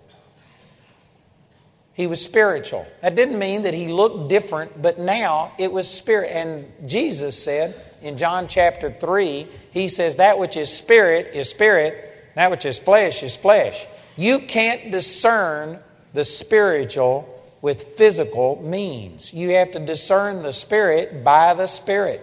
[1.97, 2.85] He was spiritual.
[3.01, 6.29] That didn't mean that he looked different, but now it was spirit.
[6.31, 7.73] And Jesus said
[8.03, 11.95] in John chapter 3, he says, That which is spirit is spirit,
[12.35, 13.87] that which is flesh is flesh.
[14.15, 15.79] You can't discern
[16.13, 17.27] the spiritual
[17.63, 19.33] with physical means.
[19.33, 22.21] You have to discern the spirit by the spirit.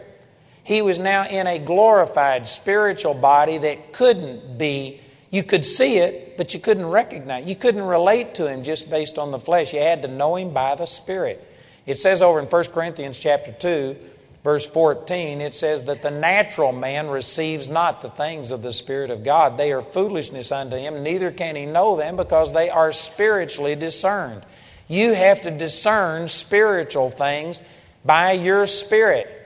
[0.62, 5.00] He was now in a glorified spiritual body that couldn't be
[5.30, 7.46] you could see it, but you couldn't recognize.
[7.46, 9.72] You couldn't relate to him just based on the flesh.
[9.72, 11.46] You had to know him by the Spirit.
[11.86, 13.96] It says over in 1 Corinthians chapter 2,
[14.42, 19.10] verse 14, it says that the natural man receives not the things of the Spirit
[19.10, 19.56] of God.
[19.56, 24.44] They are foolishness unto him, neither can he know them because they are spiritually discerned.
[24.88, 27.60] You have to discern spiritual things
[28.04, 29.43] by your spirit.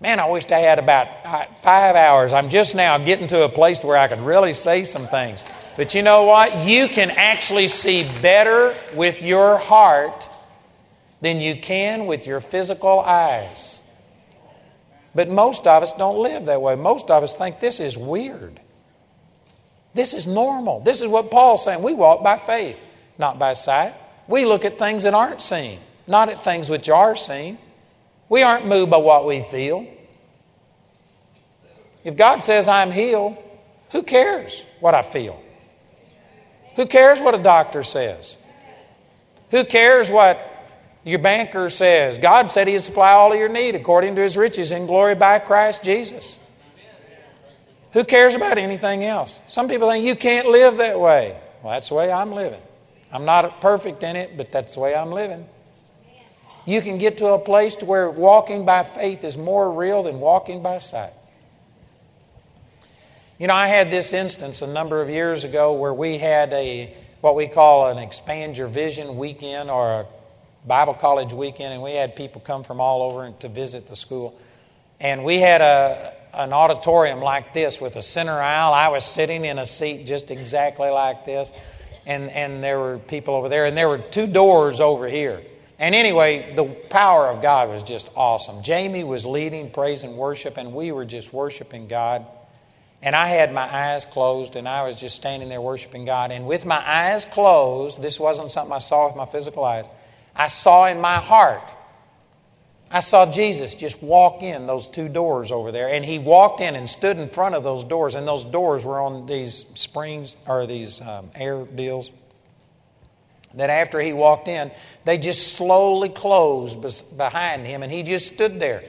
[0.00, 2.32] Man, I wished I had about uh, five hours.
[2.32, 5.44] I'm just now getting to a place where I could really say some things.
[5.76, 6.66] But you know what?
[6.66, 10.28] You can actually see better with your heart
[11.22, 13.80] than you can with your physical eyes.
[15.14, 16.76] But most of us don't live that way.
[16.76, 18.60] Most of us think this is weird.
[19.94, 20.80] This is normal.
[20.80, 21.82] This is what Paul's saying.
[21.82, 22.78] We walk by faith,
[23.16, 23.94] not by sight.
[24.28, 27.56] We look at things that aren't seen, not at things which are seen.
[28.28, 29.86] We aren't moved by what we feel.
[32.04, 33.36] If God says I'm healed,
[33.90, 35.40] who cares what I feel?
[36.76, 38.36] Who cares what a doctor says?
[39.50, 40.40] Who cares what
[41.04, 42.18] your banker says?
[42.18, 45.38] God said He'd supply all of your need according to His riches in glory by
[45.38, 46.38] Christ Jesus.
[47.92, 49.40] Who cares about anything else?
[49.46, 51.40] Some people think you can't live that way.
[51.62, 52.60] Well, that's the way I'm living.
[53.10, 55.46] I'm not perfect in it, but that's the way I'm living
[56.66, 60.18] you can get to a place to where walking by faith is more real than
[60.18, 61.12] walking by sight.
[63.38, 66.92] You know, I had this instance a number of years ago where we had a
[67.20, 70.06] what we call an expand your vision weekend or a
[70.66, 74.38] Bible college weekend, and we had people come from all over to visit the school.
[75.00, 78.74] And we had a an auditorium like this with a center aisle.
[78.74, 81.52] I was sitting in a seat just exactly like this,
[82.06, 85.42] and and there were people over there, and there were two doors over here.
[85.78, 88.62] And anyway, the power of God was just awesome.
[88.62, 92.26] Jamie was leading praise and worship, and we were just worshiping God.
[93.02, 96.32] And I had my eyes closed, and I was just standing there worshiping God.
[96.32, 99.86] And with my eyes closed, this wasn't something I saw with my physical eyes,
[100.34, 101.72] I saw in my heart.
[102.90, 105.88] I saw Jesus just walk in those two doors over there.
[105.88, 109.00] And he walked in and stood in front of those doors, and those doors were
[109.00, 112.10] on these springs or these um, air deals
[113.56, 114.70] that after he walked in,
[115.04, 116.78] they just slowly closed
[117.16, 118.84] behind him, and he just stood there.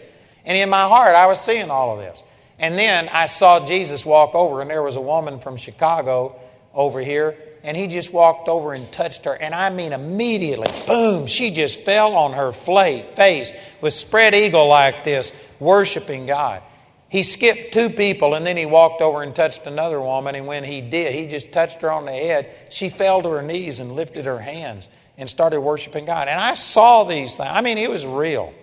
[0.45, 2.24] And in my heart, I was seeing all of this.
[2.59, 6.39] And then I saw Jesus walk over, and there was a woman from Chicago
[6.74, 9.34] over here, and he just walked over and touched her.
[9.34, 13.51] And I mean, immediately, boom, she just fell on her face
[13.82, 16.61] with spread eagle like this, worshiping God.
[17.10, 20.36] He skipped two people and then he walked over and touched another woman.
[20.36, 22.53] And when he did, he just touched her on the head.
[22.70, 26.28] She fell to her knees and lifted her hands and started worshiping God.
[26.28, 27.49] And I saw these things.
[27.49, 28.53] I mean, it was real.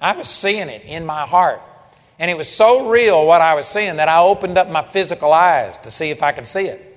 [0.00, 1.60] I was seeing it in my heart.
[2.18, 5.32] And it was so real what I was seeing that I opened up my physical
[5.32, 6.88] eyes to see if I could see it.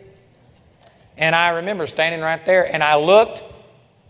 [1.17, 3.43] And I remember standing right there and I looked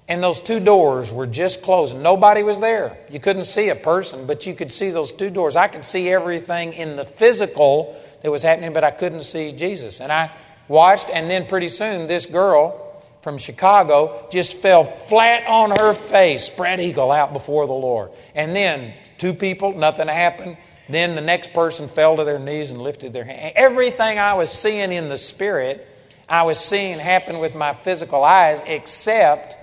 [0.07, 1.95] and those two doors were just closed.
[1.95, 2.97] Nobody was there.
[3.09, 5.55] You couldn't see a person, but you could see those two doors.
[5.55, 10.01] I could see everything in the physical that was happening, but I couldn't see Jesus.
[10.01, 10.31] And I
[10.67, 12.81] watched, and then pretty soon, this girl
[13.21, 18.11] from Chicago just fell flat on her face, spread eagle out before the Lord.
[18.35, 20.57] And then two people, nothing happened.
[20.87, 23.53] Then the next person fell to their knees and lifted their hand.
[23.55, 25.87] Everything I was seeing in the spirit,
[26.29, 29.57] I was seeing happen with my physical eyes, except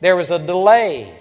[0.00, 1.16] there was a delay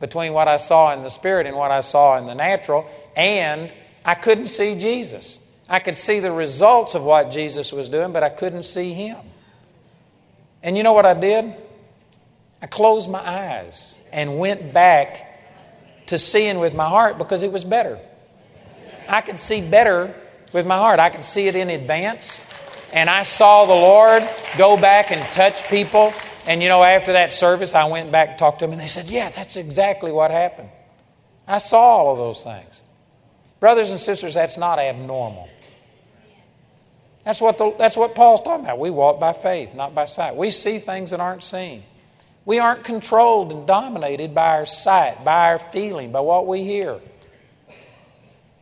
[0.00, 3.72] between what I saw in the spirit and what I saw in the natural, and
[4.04, 5.40] I couldn't see Jesus.
[5.68, 9.18] I could see the results of what Jesus was doing, but I couldn't see him.
[10.62, 11.54] And you know what I did?
[12.62, 15.26] I closed my eyes and went back
[16.06, 17.98] to seeing with my heart because it was better.
[19.08, 20.14] I could see better
[20.52, 20.98] with my heart.
[20.98, 22.42] I could see it in advance.
[22.92, 26.12] And I saw the Lord go back and touch people
[26.48, 28.86] and you know, after that service, I went back and talked to them, and they
[28.86, 30.70] said, Yeah, that's exactly what happened.
[31.46, 32.82] I saw all of those things.
[33.60, 35.50] Brothers and sisters, that's not abnormal.
[37.24, 38.78] That's what, the, that's what Paul's talking about.
[38.78, 40.36] We walk by faith, not by sight.
[40.36, 41.82] We see things that aren't seen.
[42.46, 46.98] We aren't controlled and dominated by our sight, by our feeling, by what we hear.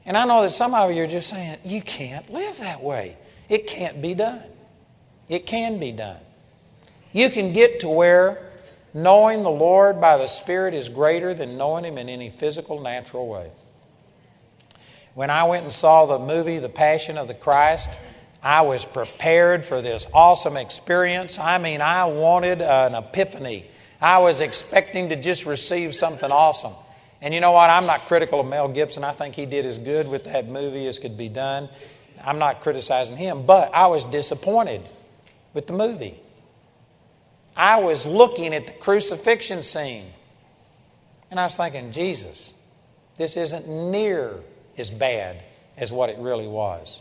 [0.05, 3.16] And I know that some of you are just saying, you can't live that way.
[3.49, 4.43] It can't be done.
[5.28, 6.18] It can be done.
[7.17, 8.43] You can get to where
[8.93, 13.27] knowing the Lord by the Spirit is greater than knowing Him in any physical, natural
[13.27, 13.51] way.
[15.14, 17.99] When I went and saw the movie, The Passion of the Christ,
[18.43, 21.39] I was prepared for this awesome experience.
[21.39, 23.64] I mean, I wanted an epiphany.
[23.99, 26.75] I was expecting to just receive something awesome.
[27.23, 27.71] And you know what?
[27.71, 29.05] I'm not critical of Mel Gibson.
[29.05, 31.71] I think he did as good with that movie as could be done.
[32.23, 34.87] I'm not criticizing him, but I was disappointed
[35.55, 36.21] with the movie.
[37.57, 40.07] I was looking at the crucifixion scene.
[41.30, 42.52] And I was thinking, Jesus,
[43.16, 44.34] this isn't near
[44.76, 45.42] as bad
[45.76, 47.00] as what it really was.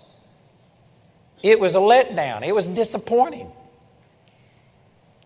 [1.43, 3.51] It was a letdown, it was disappointing.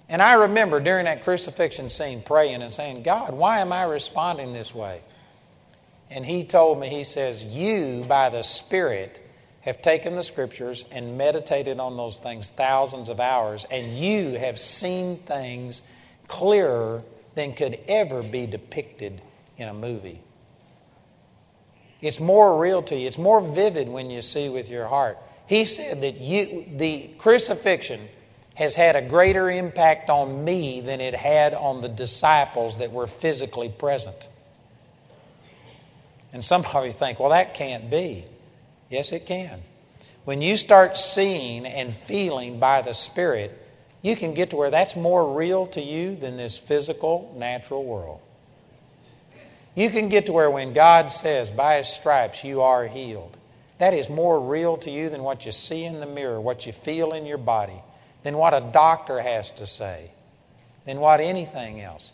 [0.09, 4.53] And I remember during that crucifixion scene praying and saying, God, why am I responding
[4.53, 5.01] this way?
[6.09, 9.23] And he told me, he says, You, by the Spirit,
[9.61, 14.57] have taken the scriptures and meditated on those things thousands of hours, and you have
[14.59, 15.81] seen things
[16.27, 17.03] clearer
[17.35, 19.21] than could ever be depicted
[19.57, 20.21] in a movie.
[22.01, 23.07] It's more real to you.
[23.07, 25.17] It's more vivid when you see with your heart.
[25.47, 28.07] He said that you, the crucifixion
[28.55, 33.07] has had a greater impact on me than it had on the disciples that were
[33.07, 34.29] physically present.
[36.31, 38.25] And some of you think, well, that can't be.
[38.89, 39.59] Yes, it can.
[40.25, 43.57] When you start seeing and feeling by the Spirit,
[44.01, 48.19] you can get to where that's more real to you than this physical, natural world.
[49.75, 53.35] You can get to where when God says, by His stripes you are healed,
[53.77, 56.73] that is more real to you than what you see in the mirror, what you
[56.73, 57.81] feel in your body,
[58.23, 60.11] than what a doctor has to say,
[60.85, 62.11] than what anything else.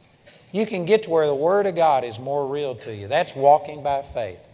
[0.52, 3.08] You can get to where the Word of God is more real to you.
[3.08, 4.46] That's walking by faith.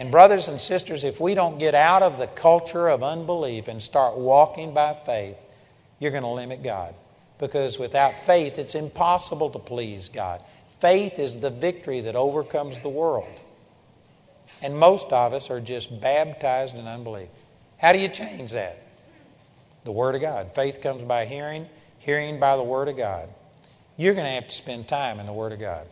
[0.00, 3.82] And, brothers and sisters, if we don't get out of the culture of unbelief and
[3.82, 5.38] start walking by faith,
[5.98, 6.94] you're going to limit God.
[7.38, 10.42] Because without faith, it's impossible to please God.
[10.78, 13.28] Faith is the victory that overcomes the world.
[14.62, 17.28] And most of us are just baptized in unbelief.
[17.76, 18.82] How do you change that?
[19.84, 20.54] The Word of God.
[20.54, 21.66] Faith comes by hearing,
[21.98, 23.28] hearing by the Word of God.
[23.98, 25.86] You're going to have to spend time in the Word of God.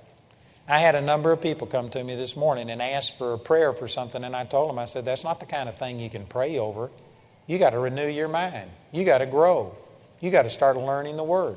[0.70, 3.38] I had a number of people come to me this morning and ask for a
[3.38, 5.98] prayer for something, and I told them, I said, that's not the kind of thing
[5.98, 6.90] you can pray over.
[7.46, 8.70] You got to renew your mind.
[8.92, 9.74] You got to grow.
[10.20, 11.56] You got to start learning the Word.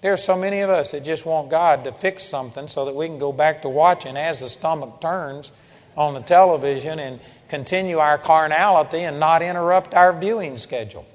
[0.00, 2.96] There are so many of us that just want God to fix something so that
[2.96, 5.52] we can go back to watching as the stomach turns
[5.96, 11.06] on the television and continue our carnality and not interrupt our viewing schedule.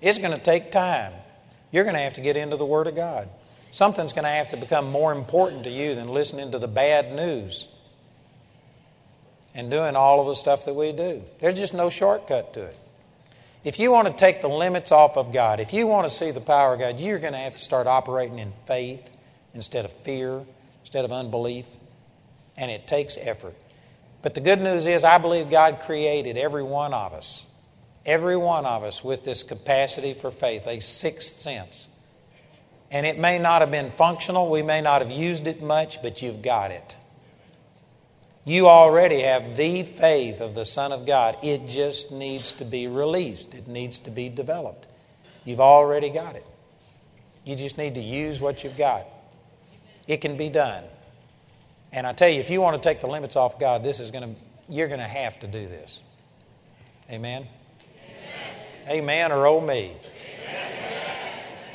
[0.00, 1.12] It's going to take time.
[1.72, 3.28] You're going to have to get into the Word of God.
[3.70, 7.12] Something's going to have to become more important to you than listening to the bad
[7.12, 7.66] news
[9.54, 11.22] and doing all of the stuff that we do.
[11.40, 12.76] There's just no shortcut to it.
[13.64, 16.30] If you want to take the limits off of God, if you want to see
[16.30, 19.10] the power of God, you're going to have to start operating in faith
[19.52, 20.44] instead of fear,
[20.82, 21.66] instead of unbelief.
[22.56, 23.54] And it takes effort.
[24.22, 27.44] But the good news is, I believe God created every one of us,
[28.06, 31.88] every one of us with this capacity for faith, a sixth sense.
[32.90, 36.22] And it may not have been functional, we may not have used it much, but
[36.22, 36.96] you've got it.
[38.44, 41.36] You already have the faith of the Son of God.
[41.42, 44.86] It just needs to be released, it needs to be developed.
[45.44, 46.46] You've already got it.
[47.44, 49.06] You just need to use what you've got.
[50.06, 50.84] It can be done.
[51.92, 54.10] And I tell you, if you want to take the limits off God, this is
[54.10, 56.02] going to you're going to have to do this.
[57.10, 57.46] Amen.
[58.86, 59.96] Amen, Amen or oh me.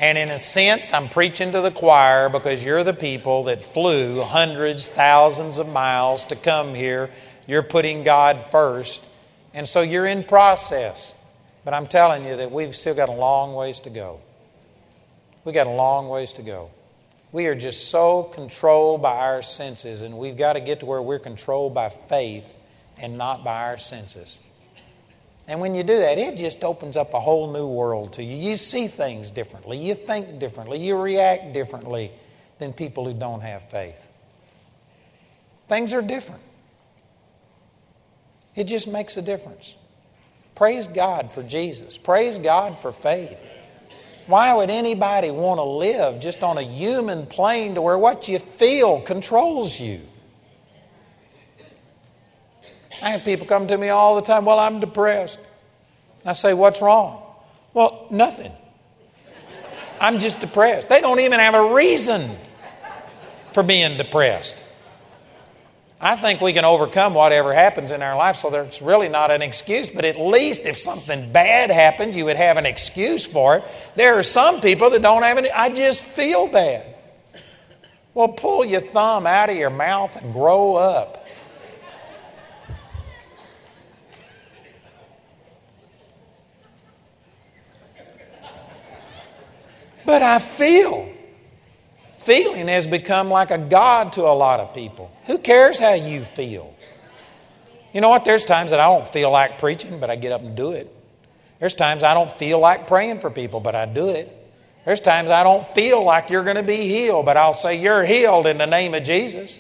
[0.04, 4.22] And in a sense, I'm preaching to the choir because you're the people that flew
[4.22, 7.10] hundreds, thousands of miles to come here.
[7.48, 9.02] You're putting God first.
[9.54, 11.16] And so you're in process.
[11.64, 14.20] But I'm telling you that we've still got a long ways to go.
[15.46, 16.70] We've got a long ways to go.
[17.32, 21.02] We are just so controlled by our senses, and we've got to get to where
[21.02, 22.54] we're controlled by faith
[22.98, 24.38] and not by our senses.
[25.48, 28.50] And when you do that, it just opens up a whole new world to you.
[28.52, 32.12] You see things differently, you think differently, you react differently
[32.60, 34.10] than people who don't have faith.
[35.68, 36.42] Things are different.
[38.56, 39.76] It just makes a difference.
[40.56, 41.98] Praise God for Jesus.
[41.98, 43.40] Praise God for faith.
[44.28, 48.40] Why would anybody want to live just on a human plane to where what you
[48.40, 50.02] feel controls you?
[53.02, 55.40] I have people come to me all the time, well, I'm depressed.
[56.26, 57.22] I say, what's wrong?
[57.74, 58.52] Well, nothing.
[60.00, 60.90] I'm just depressed.
[60.90, 62.38] They don't even have a reason
[63.54, 64.64] for being depressed.
[66.00, 69.42] I think we can overcome whatever happens in our life, so there's really not an
[69.42, 69.90] excuse.
[69.90, 73.64] But at least if something bad happened, you would have an excuse for it.
[73.96, 76.94] There are some people that don't have any, I just feel bad.
[78.14, 81.23] Well, pull your thumb out of your mouth and grow up.
[90.06, 91.12] But I feel
[92.18, 95.12] feeling has become like a god to a lot of people.
[95.26, 96.74] Who cares how you feel?
[97.94, 98.26] You know what?
[98.26, 100.94] There's times that I don't feel like preaching, but I get up and do it.
[101.60, 104.40] There's times I don't feel like praying for people, but I do it.
[104.86, 108.04] There's times I don't feel like you're going to be healed, but I'll say, You're
[108.04, 109.60] healed in the name of Jesus.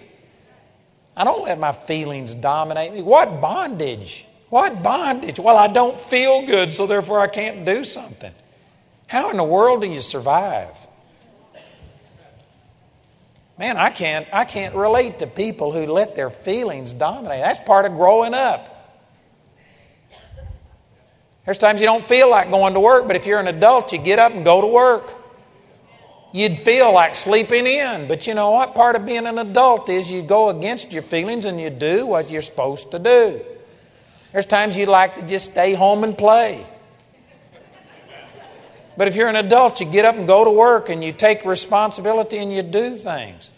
[1.15, 3.01] I don't let my feelings dominate me.
[3.01, 4.25] What bondage?
[4.49, 5.39] What bondage?
[5.39, 8.33] Well, I don't feel good, so therefore I can't do something.
[9.07, 10.75] How in the world do you survive?
[13.57, 17.41] Man, I can't I can't relate to people who let their feelings dominate.
[17.41, 18.69] That's part of growing up.
[21.45, 23.99] There's times you don't feel like going to work, but if you're an adult, you
[23.99, 25.13] get up and go to work.
[26.31, 28.73] You'd feel like sleeping in, but you know what?
[28.73, 32.31] Part of being an adult is you go against your feelings and you do what
[32.31, 33.41] you're supposed to do.
[34.31, 36.65] There's times you'd like to just stay home and play.
[38.95, 41.45] But if you're an adult, you get up and go to work and you take
[41.45, 43.51] responsibility and you do things.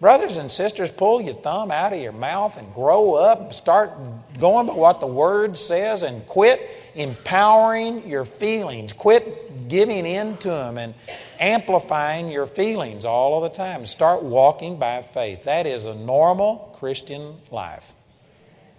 [0.00, 3.90] Brothers and sisters, pull your thumb out of your mouth and grow up and start
[4.38, 8.92] going by what the Word says and quit empowering your feelings.
[8.92, 10.94] Quit giving in to them and
[11.40, 13.86] amplifying your feelings all of the time.
[13.86, 15.44] Start walking by faith.
[15.44, 17.92] That is a normal Christian life.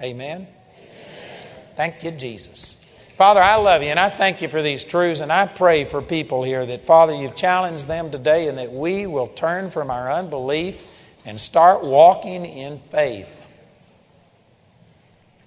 [0.02, 0.48] Amen?
[0.48, 1.48] Amen.
[1.76, 2.78] Thank you, Jesus.
[3.20, 6.02] Father, I love you and I thank you for these truths and I pray for
[6.02, 10.10] people here that, Father, you've challenged them today and that we will turn from our
[10.10, 10.82] unbelief
[11.26, 13.46] and start walking in faith.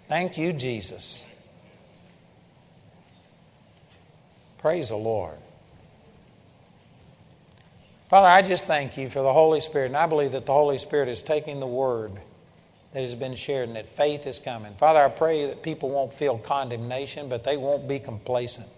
[0.06, 1.24] Thank you, Jesus.
[4.58, 5.38] Praise the Lord.
[8.10, 10.76] Father, I just thank you for the Holy Spirit, and I believe that the Holy
[10.76, 12.12] Spirit is taking the Word
[12.93, 14.74] that has been shared and that faith is coming.
[14.74, 18.68] Father, I pray that people won't feel condemnation, but they won't be complacent.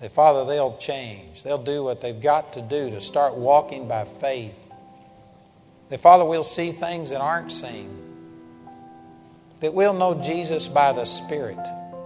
[0.00, 1.42] That, Father, they'll change.
[1.42, 4.66] They'll do what they've got to do to start walking by faith.
[5.88, 7.88] That, Father, we'll see things that aren't seen.
[9.60, 11.58] That we'll know Jesus by the Spirit.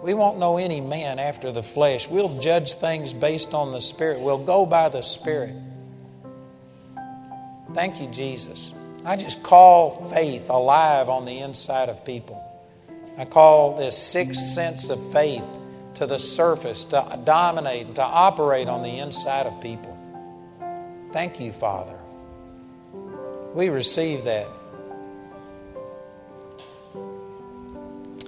[0.02, 2.08] We won't know any man after the flesh.
[2.08, 4.20] We'll judge things based on the Spirit.
[4.20, 5.54] We'll go by the Spirit.
[7.74, 8.72] Thank you, Jesus.
[9.04, 12.42] I just call faith alive on the inside of people.
[13.18, 15.44] I call this sixth sense of faith
[15.96, 19.96] to the surface, to dominate, to operate on the inside of people.
[21.12, 21.98] Thank you, Father.
[23.54, 24.48] We receive that.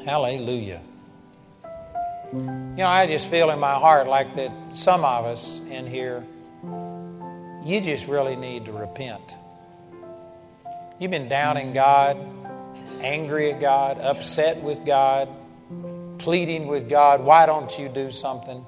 [0.05, 0.83] Hallelujah.
[2.33, 6.25] You know, I just feel in my heart like that some of us in here,
[7.65, 9.39] you just really need to repent.
[10.99, 12.17] You've been doubting God.
[13.01, 15.29] angry at God, upset with God,
[16.19, 18.65] pleading with God, why don't you do something?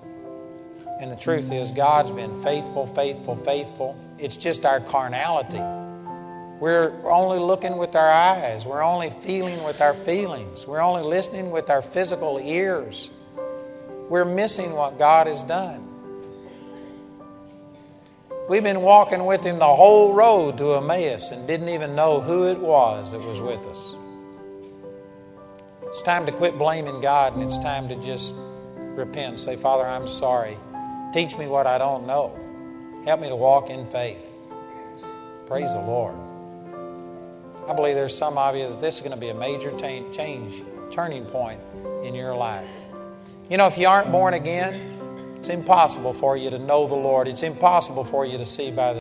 [1.01, 3.99] And the truth is, God's been faithful, faithful, faithful.
[4.18, 5.61] It's just our carnality.
[6.61, 8.66] We're only looking with our eyes.
[8.66, 10.66] We're only feeling with our feelings.
[10.66, 13.09] We're only listening with our physical ears.
[14.09, 15.88] We're missing what God has done.
[18.49, 22.49] We've been walking with Him the whole road to Emmaus and didn't even know who
[22.49, 23.95] it was that was with us.
[25.89, 28.35] It's time to quit blaming God and it's time to just
[28.79, 30.57] repent say, Father, I'm sorry.
[31.13, 32.39] Teach me what I don't know.
[33.05, 34.33] Help me to walk in faith.
[35.47, 36.17] Praise the Lord.
[37.69, 40.05] I believe there's some of you that this is going to be a major t-
[40.11, 41.61] change, turning point
[42.03, 42.71] in your life.
[43.51, 44.98] You know, if you aren't born again,
[45.39, 47.28] it's impossible for you to know the Lord.
[47.28, 48.97] It's impossible for you to see by the